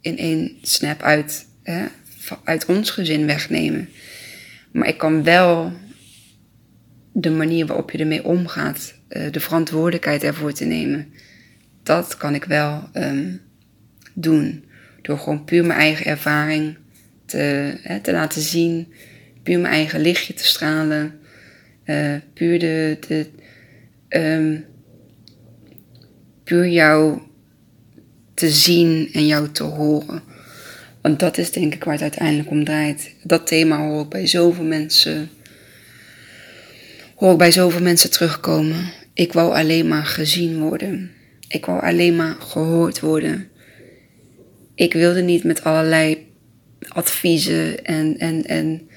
[0.00, 1.86] in één snap uit, hè,
[2.44, 3.88] uit ons gezin wegnemen.
[4.72, 5.72] Maar ik kan wel
[7.12, 11.12] de manier waarop je ermee omgaat, uh, de verantwoordelijkheid ervoor te nemen,
[11.82, 13.40] dat kan ik wel um,
[14.14, 14.64] doen.
[15.02, 16.76] Door gewoon puur mijn eigen ervaring
[17.26, 18.92] te, hè, te laten zien,
[19.42, 21.18] puur mijn eigen lichtje te stralen,
[21.84, 23.26] uh, puur de, de
[24.08, 24.64] um,
[26.44, 27.20] puur jou
[28.34, 30.22] te zien en jou te horen.
[31.00, 33.14] Want dat is denk ik waar het uiteindelijk om draait.
[33.22, 35.30] Dat thema hoor ik bij zoveel mensen.
[37.14, 38.92] Hoor ik bij zoveel mensen terugkomen.
[39.18, 41.10] Ik wou alleen maar gezien worden.
[41.48, 43.48] Ik wou alleen maar gehoord worden.
[44.74, 46.26] Ik wilde niet met allerlei
[46.88, 48.88] adviezen en, en, en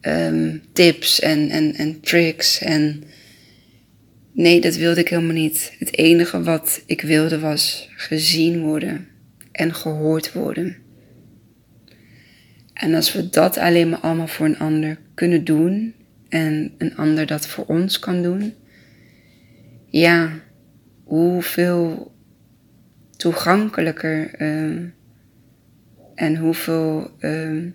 [0.00, 2.60] um, tips en, en, en tricks.
[2.60, 3.02] En
[4.32, 5.72] nee, dat wilde ik helemaal niet.
[5.78, 9.08] Het enige wat ik wilde was gezien worden
[9.50, 10.76] en gehoord worden.
[12.72, 15.94] En als we dat alleen maar allemaal voor een ander kunnen doen
[16.28, 18.54] en een ander dat voor ons kan doen,
[19.92, 20.30] ja,
[21.04, 22.12] hoeveel
[23.16, 24.86] toegankelijker uh,
[26.14, 27.72] en hoeveel uh,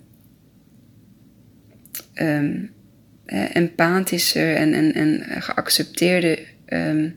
[2.15, 2.71] um,
[3.53, 7.15] empathischer en, en, en geaccepteerder um,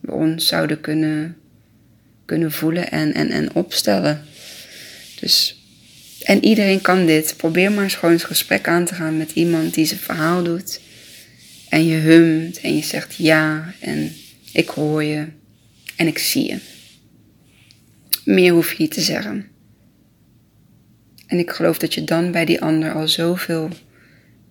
[0.00, 1.36] we ons zouden kunnen,
[2.24, 4.20] kunnen voelen en, en, en opstellen.
[5.20, 5.64] Dus
[6.22, 7.34] en iedereen kan dit.
[7.36, 10.80] Probeer maar eens gewoon eens gesprek aan te gaan met iemand die zijn verhaal doet.
[11.68, 14.12] En je humt en je zegt ja en
[14.52, 15.28] ik hoor je
[15.96, 16.58] en ik zie je.
[18.24, 19.46] Meer hoef je niet te zeggen.
[21.26, 23.68] En ik geloof dat je dan bij die ander al zoveel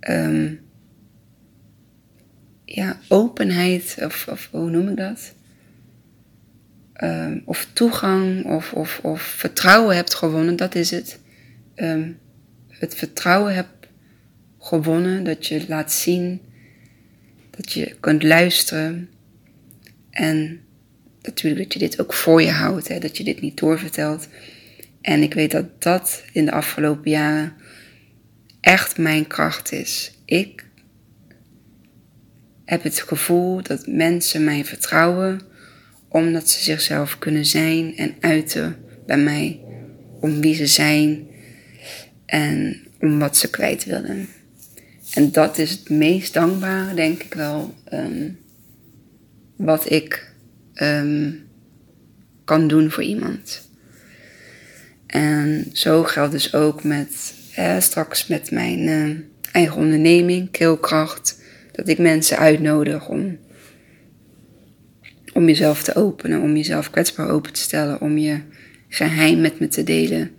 [0.09, 0.59] um,
[2.65, 5.33] ja, openheid, of, of hoe noem ik dat?
[7.03, 11.19] Um, of toegang of, of, of vertrouwen hebt gewonnen, dat is het
[11.75, 12.19] um,
[12.67, 13.87] het vertrouwen hebt
[14.59, 16.41] gewonnen, dat je laat zien,
[17.49, 19.09] dat je kunt luisteren
[20.11, 20.61] en
[21.21, 24.27] natuurlijk dat je dit ook voor je houdt, hè, dat je dit niet doorvertelt.
[25.01, 27.53] En ik weet dat dat in de afgelopen jaren
[28.61, 30.11] echt mijn kracht is.
[30.25, 30.65] Ik
[32.65, 35.41] heb het gevoel dat mensen mij vertrouwen
[36.07, 39.59] omdat ze zichzelf kunnen zijn en uiten bij mij
[40.19, 41.27] om wie ze zijn
[42.25, 44.27] en om wat ze kwijt willen.
[45.13, 48.29] En dat is het meest dankbare, denk ik wel, ehm,
[49.61, 50.33] wat ik
[50.73, 51.31] ehm,
[52.45, 53.69] kan doen voor iemand.
[55.07, 57.33] En zo geldt dus ook met
[57.79, 59.15] straks met mijn uh,
[59.51, 63.37] eigen onderneming, Keelkracht, dat ik mensen uitnodig om,
[65.33, 68.39] om jezelf te openen, om jezelf kwetsbaar open te stellen, om je
[68.87, 70.31] geheim met me te delen,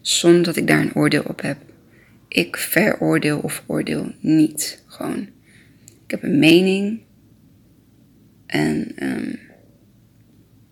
[0.00, 1.56] zonder dat ik daar een oordeel op heb.
[2.28, 4.82] Ik veroordeel of oordeel niet.
[4.86, 5.28] Gewoon.
[6.04, 7.00] Ik heb een mening
[8.46, 9.38] en um,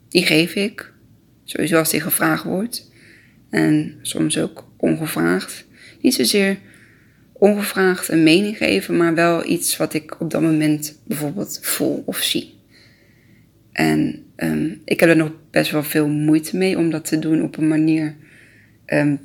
[0.08, 0.92] die geef ik.
[1.44, 2.90] Sowieso als die gevraagd wordt.
[3.50, 5.66] En soms ook ongevraagd.
[6.00, 6.58] Niet zozeer
[7.32, 12.18] ongevraagd een mening geven, maar wel iets wat ik op dat moment bijvoorbeeld voel of
[12.18, 12.54] zie.
[13.72, 17.42] En um, ik heb er nog best wel veel moeite mee om dat te doen
[17.42, 18.14] op een manier
[18.86, 19.20] um,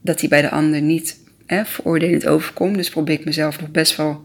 [0.00, 2.76] dat die bij de ander niet hè, veroordelend overkomt.
[2.76, 4.24] Dus probeer ik mezelf nog best wel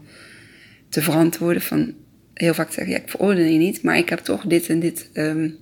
[0.88, 1.94] te verantwoorden van
[2.36, 5.10] heel vaak zeggen, ja, ik veroordeel je niet, maar ik heb toch dit en dit
[5.12, 5.56] um,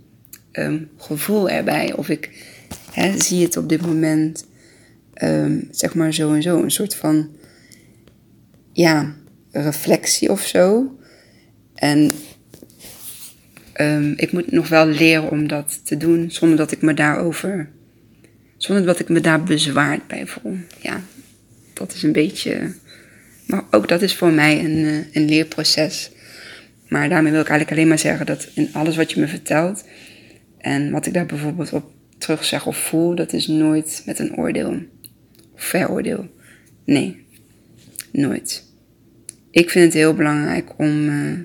[0.52, 1.94] um, gevoel erbij.
[1.94, 2.30] Of ik
[2.90, 4.46] hè, zie het op dit moment,
[5.22, 7.28] um, zeg maar zo en zo, een soort van,
[8.72, 9.14] ja,
[9.50, 10.96] reflectie of zo.
[11.74, 12.12] En
[14.16, 17.72] ik moet nog wel leren om dat te doen, zonder dat ik me daarover
[18.64, 20.56] zonder dat ik me daar bezwaard bij voel.
[20.80, 21.02] Ja,
[21.72, 22.74] dat is een beetje.
[23.46, 26.10] Maar ook dat is voor mij een, eh, een leerproces.
[26.88, 29.84] Maar daarmee wil ik eigenlijk alleen maar zeggen dat in alles wat je me vertelt.
[30.58, 34.36] En wat ik daar bijvoorbeeld op terug zeg of voel, dat is nooit met een
[34.36, 34.78] oordeel.
[35.54, 36.28] Of veroordeel.
[36.84, 37.26] Nee,
[38.12, 38.64] nooit.
[39.50, 41.38] Ik vind het heel belangrijk om, uh,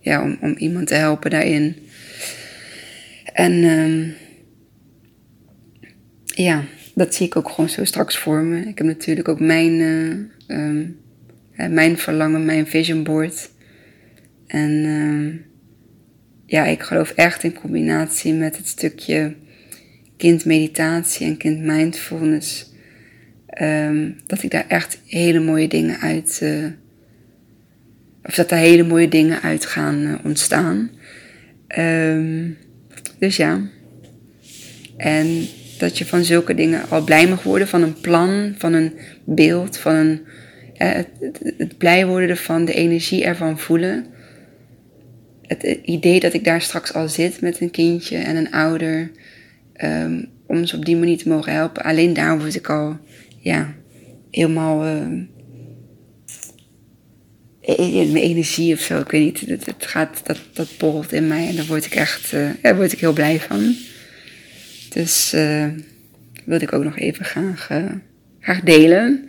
[0.00, 1.76] ja, om, om iemand te helpen daarin.
[3.32, 4.12] En uh,
[6.24, 8.60] ja, dat zie ik ook gewoon zo straks voor me.
[8.60, 11.00] Ik heb natuurlijk ook mijn, uh, um,
[11.70, 13.50] mijn verlangen, mijn vision board.
[14.54, 15.34] En uh,
[16.46, 19.34] ja, ik geloof echt in combinatie met het stukje
[20.16, 22.72] kindmeditatie en kind mindfulness.
[23.62, 26.40] Um, dat ik daar echt hele mooie dingen uit.
[26.42, 26.66] Uh,
[28.22, 30.90] of dat er hele mooie dingen uit gaan ontstaan.
[31.78, 32.56] Um,
[33.18, 33.60] dus ja.
[34.96, 35.46] En
[35.78, 38.92] dat je van zulke dingen al blij mag worden, van een plan, van een
[39.24, 40.20] beeld, van een,
[40.74, 41.08] het,
[41.56, 44.12] het, blij worden ervan, de energie ervan voelen.
[45.46, 49.10] Het idee dat ik daar straks al zit met een kindje en een ouder,
[49.82, 51.82] um, om ze op die manier te mogen helpen.
[51.82, 52.98] Alleen daar word ik al,
[53.38, 53.74] ja,
[54.30, 54.86] helemaal.
[54.86, 55.06] Uh,
[57.66, 59.66] mijn energie of zo, ik weet niet.
[59.66, 62.92] Het, gaat, dat, dat borrelt in mij en daar word ik echt uh, daar word
[62.92, 63.74] ik heel blij van.
[64.88, 65.66] Dus uh,
[66.44, 67.92] wilde ik ook nog even graag, uh,
[68.40, 69.28] graag delen.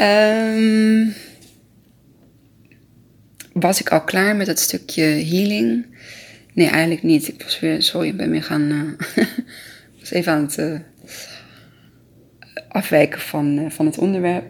[0.00, 1.14] Um,
[3.52, 5.86] was ik al klaar met het stukje healing?
[6.52, 7.28] Nee, eigenlijk niet.
[7.28, 8.70] Ik was weer, sorry, ik ben weer gaan.
[8.70, 9.26] Uh,
[10.00, 10.82] was even aan het
[12.68, 14.44] afwijken van, van het onderwerp.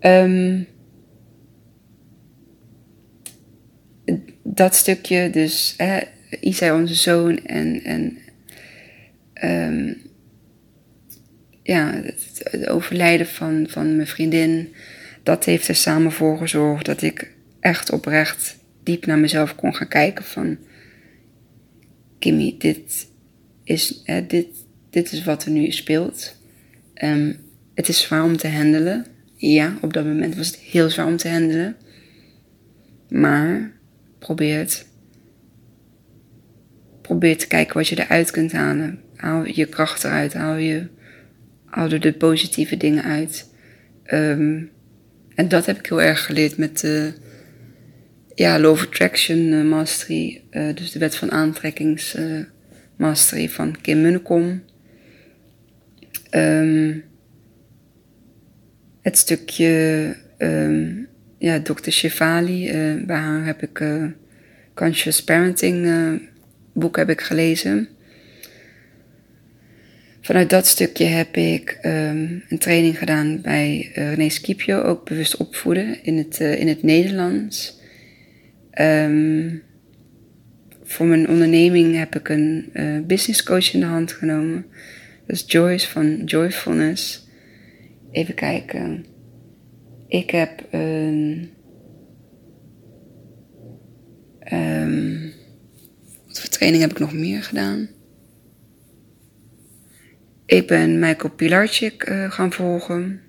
[0.00, 0.66] Um,
[4.42, 5.98] dat stukje, dus hè,
[6.40, 8.18] Isa, onze zoon, en, en
[9.44, 9.96] um,
[11.62, 14.74] ja, het, overlijden van, van mijn vriendin,
[15.22, 19.88] dat heeft er samen voor gezorgd dat ik echt oprecht diep naar mezelf kon gaan
[19.88, 20.58] kijken van,
[22.18, 23.08] Kimmy, dit
[23.64, 24.46] is, dit,
[24.90, 26.36] dit is wat er nu speelt.
[27.02, 27.36] Um,
[27.74, 29.06] het is zwaar om te handelen.
[29.34, 31.76] Ja, op dat moment was het heel zwaar om te handelen.
[33.08, 33.72] Maar
[34.18, 34.86] probeer het.
[37.02, 39.00] Probeer te kijken wat je eruit kunt halen.
[39.16, 40.88] Haal je kracht eruit, haal, je,
[41.64, 43.50] haal er de positieve dingen uit.
[44.06, 44.70] Um,
[45.34, 47.12] en dat heb ik heel erg geleerd met de
[48.38, 50.42] ja, of Attraction uh, Mastery.
[50.50, 52.44] Uh, dus de wet van aantrekkings uh,
[52.96, 54.62] mastery van Kim Munnekom.
[56.30, 57.04] Um,
[59.02, 61.08] het stukje um,
[61.38, 61.90] ja, Dr.
[61.90, 62.72] Shefali,
[63.06, 63.84] bij haar heb ik
[64.74, 65.86] Conscious Parenting
[66.72, 67.88] boek heb ik gelezen.
[70.20, 75.36] Vanuit dat stukje heb ik um, een training gedaan bij uh, René Scipio, ook bewust
[75.36, 77.77] opvoeden in het, uh, in het Nederlands.
[78.80, 79.62] Um,
[80.82, 84.66] voor mijn onderneming heb ik een uh, business coach in de hand genomen.
[85.26, 87.28] Dat is Joyce van Joyfulness.
[88.10, 89.04] even kijken.
[90.08, 91.50] Ik heb een.
[94.52, 95.32] Um,
[96.26, 97.88] wat voor training heb ik nog meer gedaan?
[100.46, 103.20] Ik ben Michael Pilarczyk uh, gaan volgen.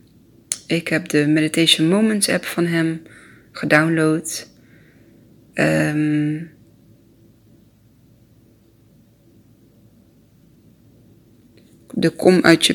[0.68, 3.02] Ik heb de Meditation Moments app van hem
[3.52, 4.48] gedownload.
[5.54, 6.52] Um,
[11.94, 12.74] de Kom uit je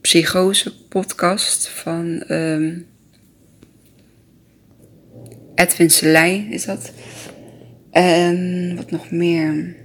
[0.00, 2.86] psychose podcast van um,
[5.54, 6.92] Edwin Selei is dat.
[7.90, 9.76] En wat nog meer?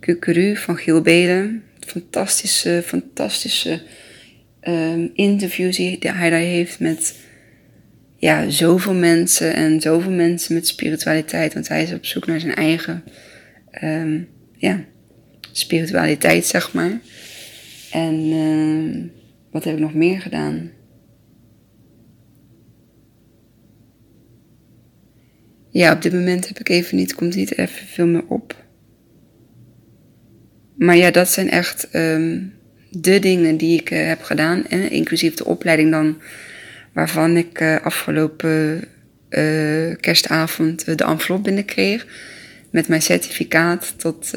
[0.00, 1.62] Kukuru van Giel Belen.
[1.80, 3.82] Fantastische, fantastische
[4.62, 7.14] um, interviews die hij daar heeft met
[8.18, 11.54] ja, zoveel mensen en zoveel mensen met spiritualiteit.
[11.54, 13.04] Want hij is op zoek naar zijn eigen
[13.82, 14.84] um, ja,
[15.52, 17.00] spiritualiteit, zeg maar.
[17.92, 19.04] En uh,
[19.50, 20.70] wat heb ik nog meer gedaan?
[25.70, 28.66] Ja, op dit moment heb ik even niet, komt niet even veel meer op.
[30.74, 32.54] Maar ja, dat zijn echt um,
[32.90, 34.66] de dingen die ik uh, heb gedaan.
[34.68, 36.18] Inclusief de opleiding dan,
[36.98, 38.84] waarvan ik uh, afgelopen
[39.30, 42.06] uh, kerstavond de envelop binnenkreeg.
[42.70, 44.30] Met mijn certificaat tot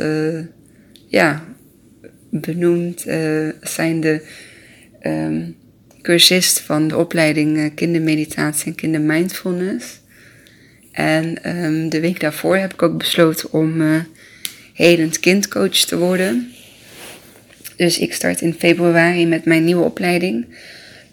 [1.07, 1.43] ja,
[2.30, 4.28] benoemd uh, zijn de
[5.03, 5.55] um,
[6.01, 9.99] cursist van de opleiding kindermeditatie en kindermindfulness.
[10.91, 13.99] En um, de week daarvoor heb ik ook besloten om uh,
[14.74, 16.51] helend kindcoach te worden.
[17.76, 20.45] Dus ik start in februari met mijn nieuwe opleiding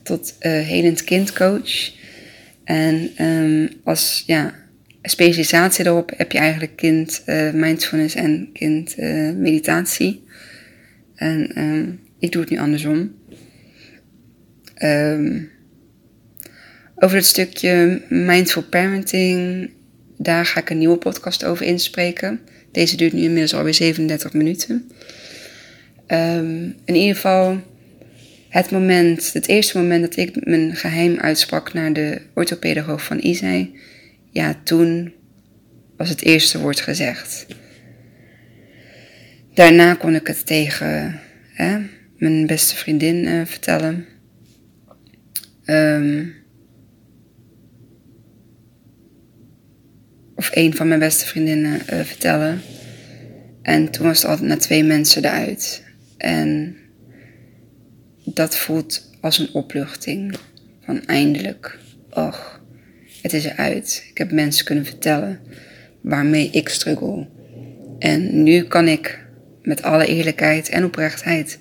[0.08, 1.92] tot uh, helend kindcoach.
[2.64, 4.54] En um, als ja,
[5.02, 10.24] specialisatie erop heb je eigenlijk kind uh, mindfulness en kind uh, meditatie.
[11.14, 13.14] En um, ik doe het nu andersom.
[14.82, 15.50] Um,
[16.96, 19.70] over het stukje mindful parenting,
[20.16, 22.40] daar ga ik een nieuwe podcast over inspreken.
[22.72, 24.90] Deze duurt nu inmiddels alweer 37 minuten.
[26.84, 27.60] In ieder geval,
[28.48, 33.78] het moment, het eerste moment dat ik mijn geheim uitsprak naar de orthopedagoog van Isai,
[34.30, 35.12] ja, toen
[35.96, 37.46] was het eerste woord gezegd.
[39.54, 41.20] Daarna kon ik het tegen
[41.52, 41.78] hè,
[42.16, 44.06] mijn beste vriendin uh, vertellen.
[45.64, 46.34] Um,
[50.34, 52.60] of een van mijn beste vriendinnen uh, vertellen.
[53.62, 55.82] En toen was het altijd naar twee mensen eruit.
[56.16, 56.76] En
[58.34, 60.34] dat voelt als een opluchting.
[60.84, 61.78] Van eindelijk,
[62.10, 62.60] och,
[63.22, 64.06] het is eruit.
[64.10, 65.40] Ik heb mensen kunnen vertellen
[66.00, 67.26] waarmee ik struggle.
[67.98, 69.26] En nu kan ik
[69.62, 71.58] met alle eerlijkheid en oprechtheid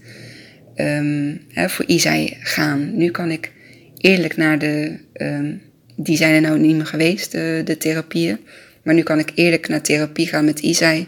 [0.75, 2.97] um, hè, voor Isai gaan.
[2.97, 3.51] Nu kan ik
[3.97, 4.97] eerlijk naar de.
[5.13, 5.61] Um,
[5.95, 8.37] die zijn er nou niet meer geweest, de, de therapieën.
[8.83, 11.07] Maar nu kan ik eerlijk naar therapie gaan met Isai.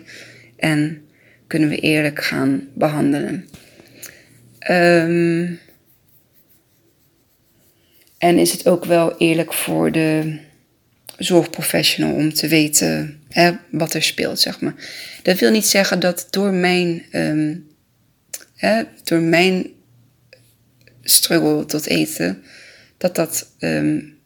[0.57, 1.01] En
[1.47, 3.45] kunnen we eerlijk gaan behandelen.
[4.69, 5.59] Um,
[8.17, 10.39] en is het ook wel eerlijk voor de
[11.17, 14.75] zorgprofessional om te weten hè, wat er speelt, zeg maar.
[15.23, 17.67] Dat wil niet zeggen dat door mijn, um,
[18.55, 19.67] hè, door mijn
[21.01, 22.43] struggle tot eten,
[22.97, 24.17] dat dat um,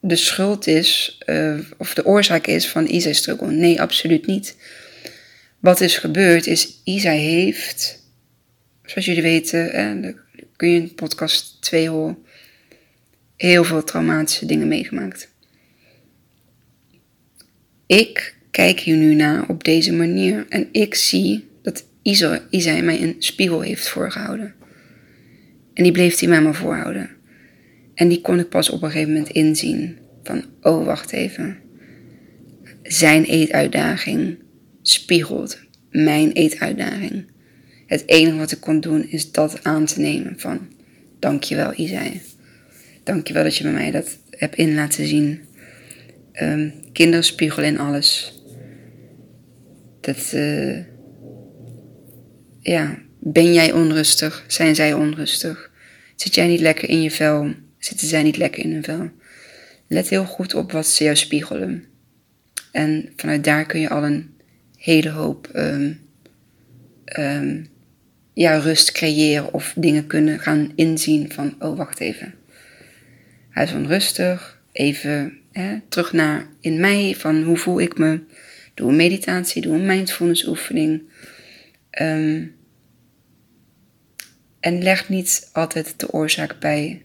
[0.00, 3.50] de schuld is, uh, of de oorzaak is van Isa's struggle.
[3.50, 4.56] Nee, absoluut niet.
[5.60, 8.01] Wat is gebeurd is, Isa heeft,
[8.92, 10.12] zoals jullie weten, hè,
[10.56, 12.18] kun je in podcast 2 horen,
[13.36, 15.28] heel veel traumatische dingen meegemaakt.
[17.86, 23.02] Ik kijk hier nu naar op deze manier en ik zie dat Isa, Isa mij
[23.02, 24.54] een spiegel heeft voorgehouden.
[25.74, 27.10] En die bleef hij mij maar voorhouden.
[27.94, 29.98] En die kon ik pas op een gegeven moment inzien.
[30.22, 31.58] Van, oh wacht even.
[32.82, 34.38] Zijn eetuitdaging
[34.82, 35.58] spiegelt
[35.90, 37.31] mijn eetuitdaging.
[37.92, 40.68] Het enige wat ik kon doen is dat aan te nemen van,
[41.18, 42.20] dankjewel Isai.
[43.02, 45.44] Dankjewel dat je bij mij dat hebt in laten zien.
[46.42, 48.40] Um, kinderspiegel in alles.
[50.00, 50.78] Dat, uh,
[52.60, 54.44] ja, ben jij onrustig?
[54.46, 55.70] Zijn zij onrustig?
[56.16, 57.54] Zit jij niet lekker in je vel?
[57.78, 59.10] Zitten zij niet lekker in hun vel?
[59.86, 61.84] Let heel goed op wat ze jou spiegelen.
[62.70, 64.34] En vanuit daar kun je al een
[64.76, 66.00] hele hoop um,
[67.18, 67.70] um,
[68.32, 72.34] ja, rust creëren of dingen kunnen gaan inzien van, oh wacht even.
[73.50, 74.60] Hij is onrustig.
[74.72, 78.20] Even hè, terug naar in mij, van hoe voel ik me.
[78.74, 81.02] Doe een meditatie, doe een mindfulness oefening.
[82.00, 82.54] Um,
[84.60, 87.02] en leg niet altijd de oorzaak bij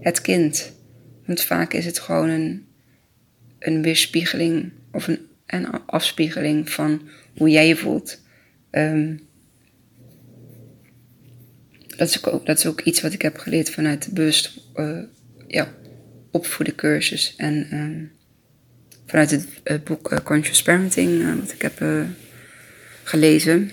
[0.00, 0.72] het kind.
[1.26, 2.66] Want vaak is het gewoon een,
[3.58, 8.22] een weerspiegeling of een, een afspiegeling van hoe jij je voelt.
[8.70, 9.25] Um,
[11.96, 14.98] dat, is ook, dat is ook iets wat ik heb geleerd vanuit de bewust uh,
[15.46, 15.74] ja,
[16.30, 17.34] opvoeden cursus.
[17.36, 18.12] En um,
[19.06, 21.84] vanuit het uh, boek uh, Conscious Parenting, wat ik heb
[23.02, 23.70] gelezen.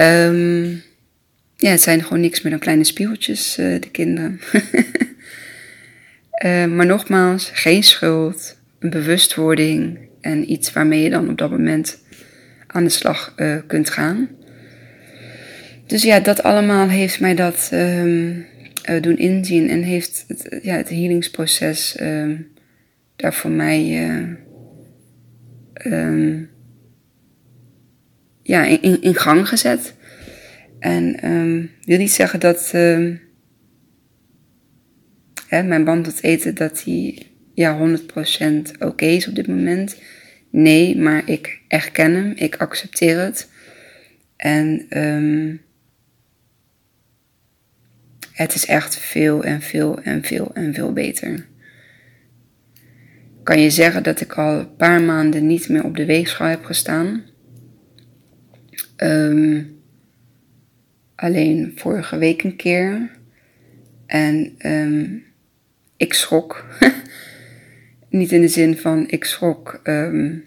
[0.00, 0.82] Um,
[1.56, 4.40] ja, het zijn gewoon niks meer dan kleine spiegeltjes, de kinderen.
[6.76, 11.98] maar nogmaals, geen schuld, een bewustwording en iets waarmee je dan op dat moment
[12.66, 13.34] aan de slag
[13.66, 14.28] kunt gaan.
[15.86, 18.46] Dus ja, dat allemaal heeft mij dat um,
[18.90, 22.52] uh, doen inzien en heeft het, ja, het healingsproces um,
[23.16, 24.28] daar voor mij uh,
[25.92, 26.50] um,
[28.42, 29.94] ja, in, in, gang gezet.
[30.78, 31.16] En
[31.84, 32.70] wil niet zeggen dat
[35.48, 39.96] hè, mijn band tot eten, dat die ja, 100% oké is op dit moment.
[40.50, 43.48] Nee, maar ik erken hem, ik accepteer het.
[44.36, 45.60] En um,
[48.34, 51.46] het is echt veel en veel en veel en veel beter.
[53.42, 56.64] Kan je zeggen dat ik al een paar maanden niet meer op de weegschaal heb
[56.64, 57.22] gestaan?
[58.96, 59.80] Um,
[61.14, 63.10] alleen vorige week een keer.
[64.06, 65.24] En um,
[65.96, 66.64] ik schrok.
[68.08, 70.44] niet in de zin van ik schrok um,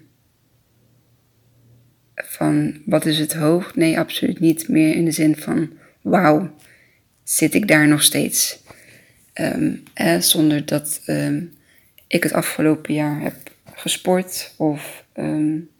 [2.14, 3.74] van wat is het hoog?
[3.74, 5.70] Nee, absoluut niet meer in de zin van
[6.02, 6.54] wauw
[7.28, 8.62] zit ik daar nog steeds.
[9.34, 9.82] Um,
[10.18, 11.52] zonder dat um,
[12.06, 13.34] ik het afgelopen jaar heb
[13.74, 15.70] gesport of um,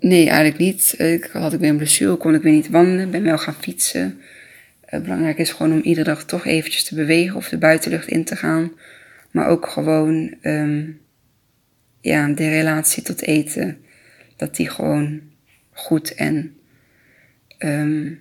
[0.00, 0.94] nee, eigenlijk niet.
[0.98, 4.20] Ik had ik weer een blessure, kon ik weer niet wandelen, ben wel gaan fietsen.
[4.90, 8.24] Uh, belangrijk is gewoon om iedere dag toch eventjes te bewegen of de buitenlucht in
[8.24, 8.72] te gaan.
[9.30, 10.34] Maar ook gewoon
[12.00, 13.78] ja, de relatie tot eten,
[14.36, 15.30] dat die gewoon
[15.72, 16.56] goed en
[17.58, 18.20] um,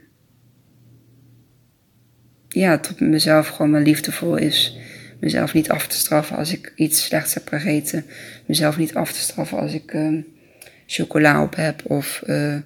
[2.48, 4.78] ja, tot mezelf gewoon maar liefdevol is.
[5.20, 8.06] Mezelf niet af te straffen als ik iets slechts heb gegeten.
[8.46, 10.26] Mezelf niet af te straffen als ik um,
[10.86, 12.58] chocola op heb of uh,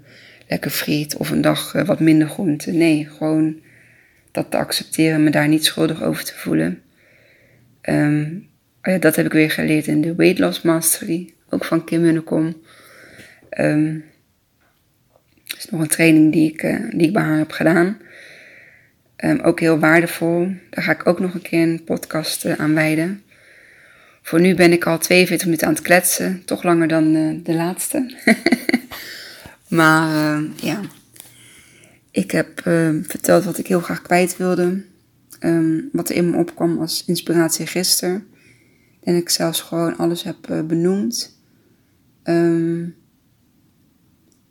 [0.48, 2.72] lekker friet of een dag uh, wat minder groente.
[2.72, 3.62] Nee, gewoon
[4.32, 6.82] dat te accepteren, me daar niet schuldig over te voelen.
[7.82, 8.48] Um,
[8.82, 12.62] ja, dat heb ik weer geleerd in de Weight Loss Mastery, ook van Kim Munnekom.
[13.60, 14.04] Um,
[15.72, 17.98] nog een training die ik, uh, die ik bij haar heb gedaan.
[19.18, 20.52] Um, ook heel waardevol.
[20.70, 23.24] Daar ga ik ook nog een keer een podcast uh, aan wijden.
[24.22, 26.46] Voor nu ben ik al 42 minuten aan het kletsen.
[26.46, 28.16] Toch langer dan uh, de laatste.
[29.78, 30.82] maar ja,
[32.12, 32.62] ik heb
[33.08, 34.84] verteld wat ik heel graag kwijt wilde.
[35.40, 38.28] Um, wat er in me opkwam als inspiratie gisteren.
[39.04, 41.40] En ik zelfs gewoon alles heb benoemd.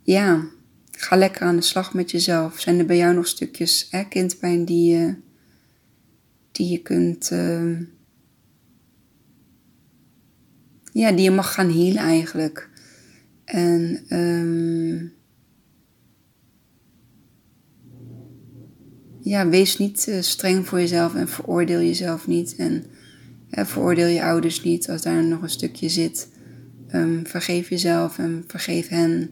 [0.02, 0.44] Ja,
[0.96, 2.60] Ga lekker aan de slag met jezelf.
[2.60, 5.14] Zijn er bij jou nog stukjes hè, kindpijn die je,
[6.52, 7.30] die je kunt.
[7.30, 7.80] Uh,
[10.92, 12.70] ja, die je mag gaan healen eigenlijk.
[13.44, 14.04] En.
[14.08, 15.12] Um,
[19.20, 22.56] ja, wees niet uh, streng voor jezelf en veroordeel jezelf niet.
[22.56, 22.84] En
[23.50, 26.28] veroordeel je ouders niet als daar nog een stukje zit.
[26.94, 29.30] Um, vergeef jezelf en vergeef hen.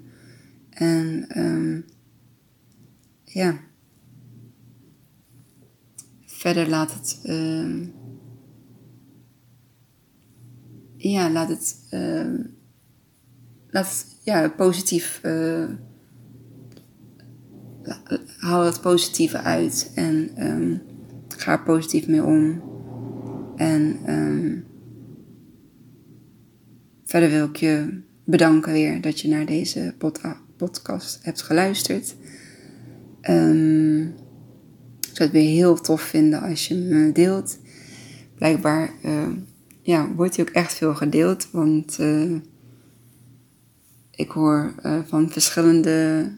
[0.73, 1.85] En um,
[3.25, 3.61] ja,
[6.27, 7.93] verder laat het, um,
[10.97, 12.55] ja, laat het, um,
[13.69, 15.69] laat ja, positief, uh,
[18.39, 20.31] haal het positieve uit en
[21.29, 22.63] ga er positief mee om.
[23.57, 24.65] En um,
[27.05, 29.95] verder wil ik je bedanken weer dat je naar deze
[30.63, 32.15] podcast hebt geluisterd.
[33.31, 34.03] Um,
[35.01, 37.59] ik zou het weer heel tof vinden als je me deelt.
[38.35, 39.29] Blijkbaar uh,
[39.81, 42.37] ja, wordt hij ook echt veel gedeeld, want uh,
[44.11, 46.31] ik hoor uh, van verschillende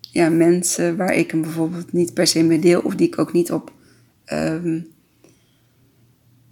[0.00, 3.32] ja, mensen waar ik hem bijvoorbeeld niet per se mee deel, of die ik ook
[3.32, 3.72] niet op
[4.32, 4.86] um,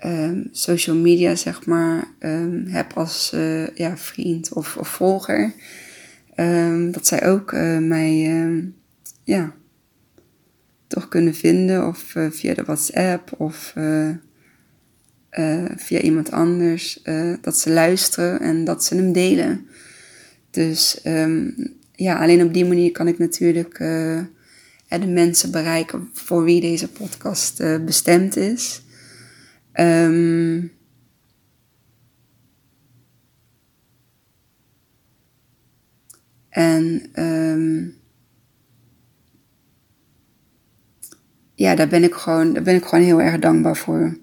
[0.05, 2.09] um, social media zeg maar
[2.67, 3.33] heb als
[3.75, 5.55] ja, vriend of, of volger.
[6.37, 8.65] Um, dat zij ook uh, mij uh,
[9.25, 9.55] ja,
[10.87, 11.87] toch kunnen vinden.
[11.87, 13.73] Of uh, via de WhatsApp of
[15.77, 17.03] via iemand anders.
[17.41, 19.67] dat ze luisteren en dat ze hem delen.
[20.51, 21.55] Dus um,
[21.93, 23.79] ja, alleen op die manier kan ik natuurlijk
[24.89, 28.83] de mensen bereiken voor wie deze podcast bestemd is.
[29.75, 30.73] Um,
[36.55, 37.95] en um,
[41.55, 44.19] ja, daar ben, ik gewoon, daar ben ik gewoon heel erg dankbaar voor.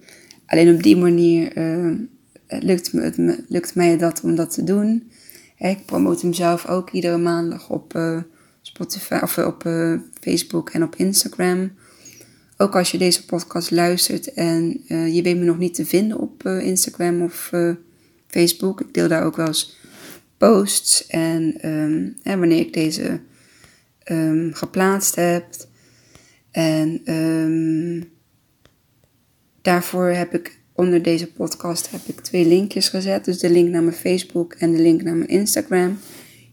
[0.46, 1.98] Alleen op die manier uh,
[2.48, 3.18] lukt, me, het,
[3.48, 5.12] lukt mij dat om dat te doen.
[5.58, 8.22] Ik promote hem zelf ook iedere maandag op uh,
[8.62, 11.72] Spotify of op uh, Facebook en op Instagram.
[12.58, 16.46] Ook als je deze podcast luistert en je weet me nog niet te vinden op
[16.46, 17.52] Instagram of
[18.28, 18.82] Facebook.
[18.82, 19.80] Ik deel daar ook wel eens
[20.42, 21.08] posts.
[21.08, 21.62] En,
[22.24, 23.20] en wanneer ik deze
[24.12, 25.46] um, geplaatst heb.
[26.52, 28.12] En um,
[29.62, 33.26] daarvoor heb ik onder deze podcast heb ik twee linkjes gezet.
[33.26, 35.98] Dus de link naar mijn Facebook en de link naar mijn Instagram.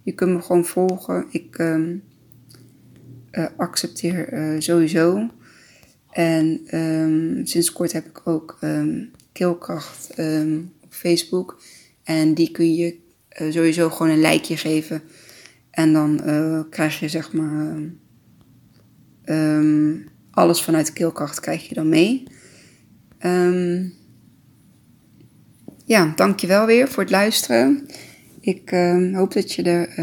[0.03, 1.27] Je kunt me gewoon volgen.
[1.31, 1.97] Ik uh,
[3.57, 5.31] accepteer uh, sowieso.
[6.11, 6.61] En
[7.45, 10.11] sinds kort heb ik ook um, keelkracht
[10.81, 11.61] op Facebook.
[12.05, 13.07] En die kun je
[13.41, 15.03] uh, sowieso gewoon een likeje geven.
[15.71, 16.21] En dan
[16.71, 17.77] krijg je zeg maar
[20.31, 22.23] alles vanuit de keelkracht krijg je dan mee.
[23.27, 23.93] Um,
[25.85, 27.87] ja, dankjewel weer voor het luisteren.
[28.41, 30.03] Ik um, hoop dat je er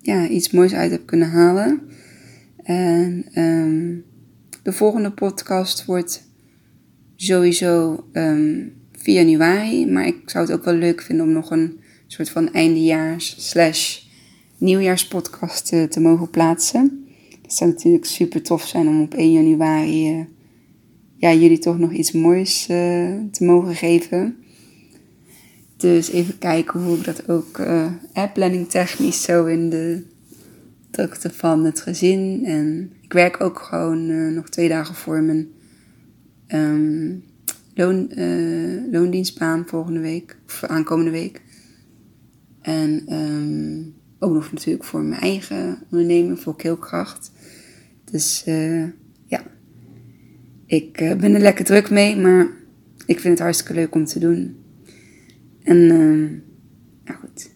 [0.00, 1.80] ja, iets moois uit hebt kunnen halen.
[2.62, 3.24] En
[4.62, 6.28] de volgende podcast wordt
[7.16, 9.86] sowieso um, 4 januari.
[9.86, 11.80] Maar ik zou het ook wel leuk vinden om nog een
[12.12, 14.00] soort van eindejaars slash
[14.58, 17.06] nieuwjaarspodcast te, te mogen plaatsen.
[17.42, 20.24] Het zou natuurlijk super tof zijn om op 1 januari uh,
[21.16, 22.76] ja, jullie toch nog iets moois uh,
[23.30, 24.36] te mogen geven.
[25.76, 27.92] Dus even kijken hoe ik dat ook uh,
[28.34, 30.02] planning technisch zo in de
[30.90, 32.42] drukte van het gezin.
[32.44, 35.48] En ik werk ook gewoon nog twee dagen voor mijn
[36.48, 37.24] um,
[37.74, 38.10] loon,
[38.90, 41.41] loondienstbaan volgende week, of aankomende week.
[42.62, 47.30] En um, ook nog natuurlijk voor mijn eigen onderneming, voor Keelkracht.
[48.04, 48.42] Dus
[49.26, 49.42] ja,
[50.66, 52.50] ik ben er lekker druk mee, maar
[53.06, 54.56] ik vind het hartstikke leuk om te doen.
[55.62, 57.50] En uh, goed.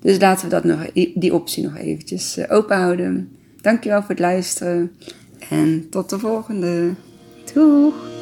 [0.00, 3.36] Dus laten we dat nog, die optie nog eventjes uh, open houden.
[3.60, 4.92] Dankjewel voor het luisteren.
[5.50, 6.94] En tot de volgende.
[7.54, 8.15] Doeg!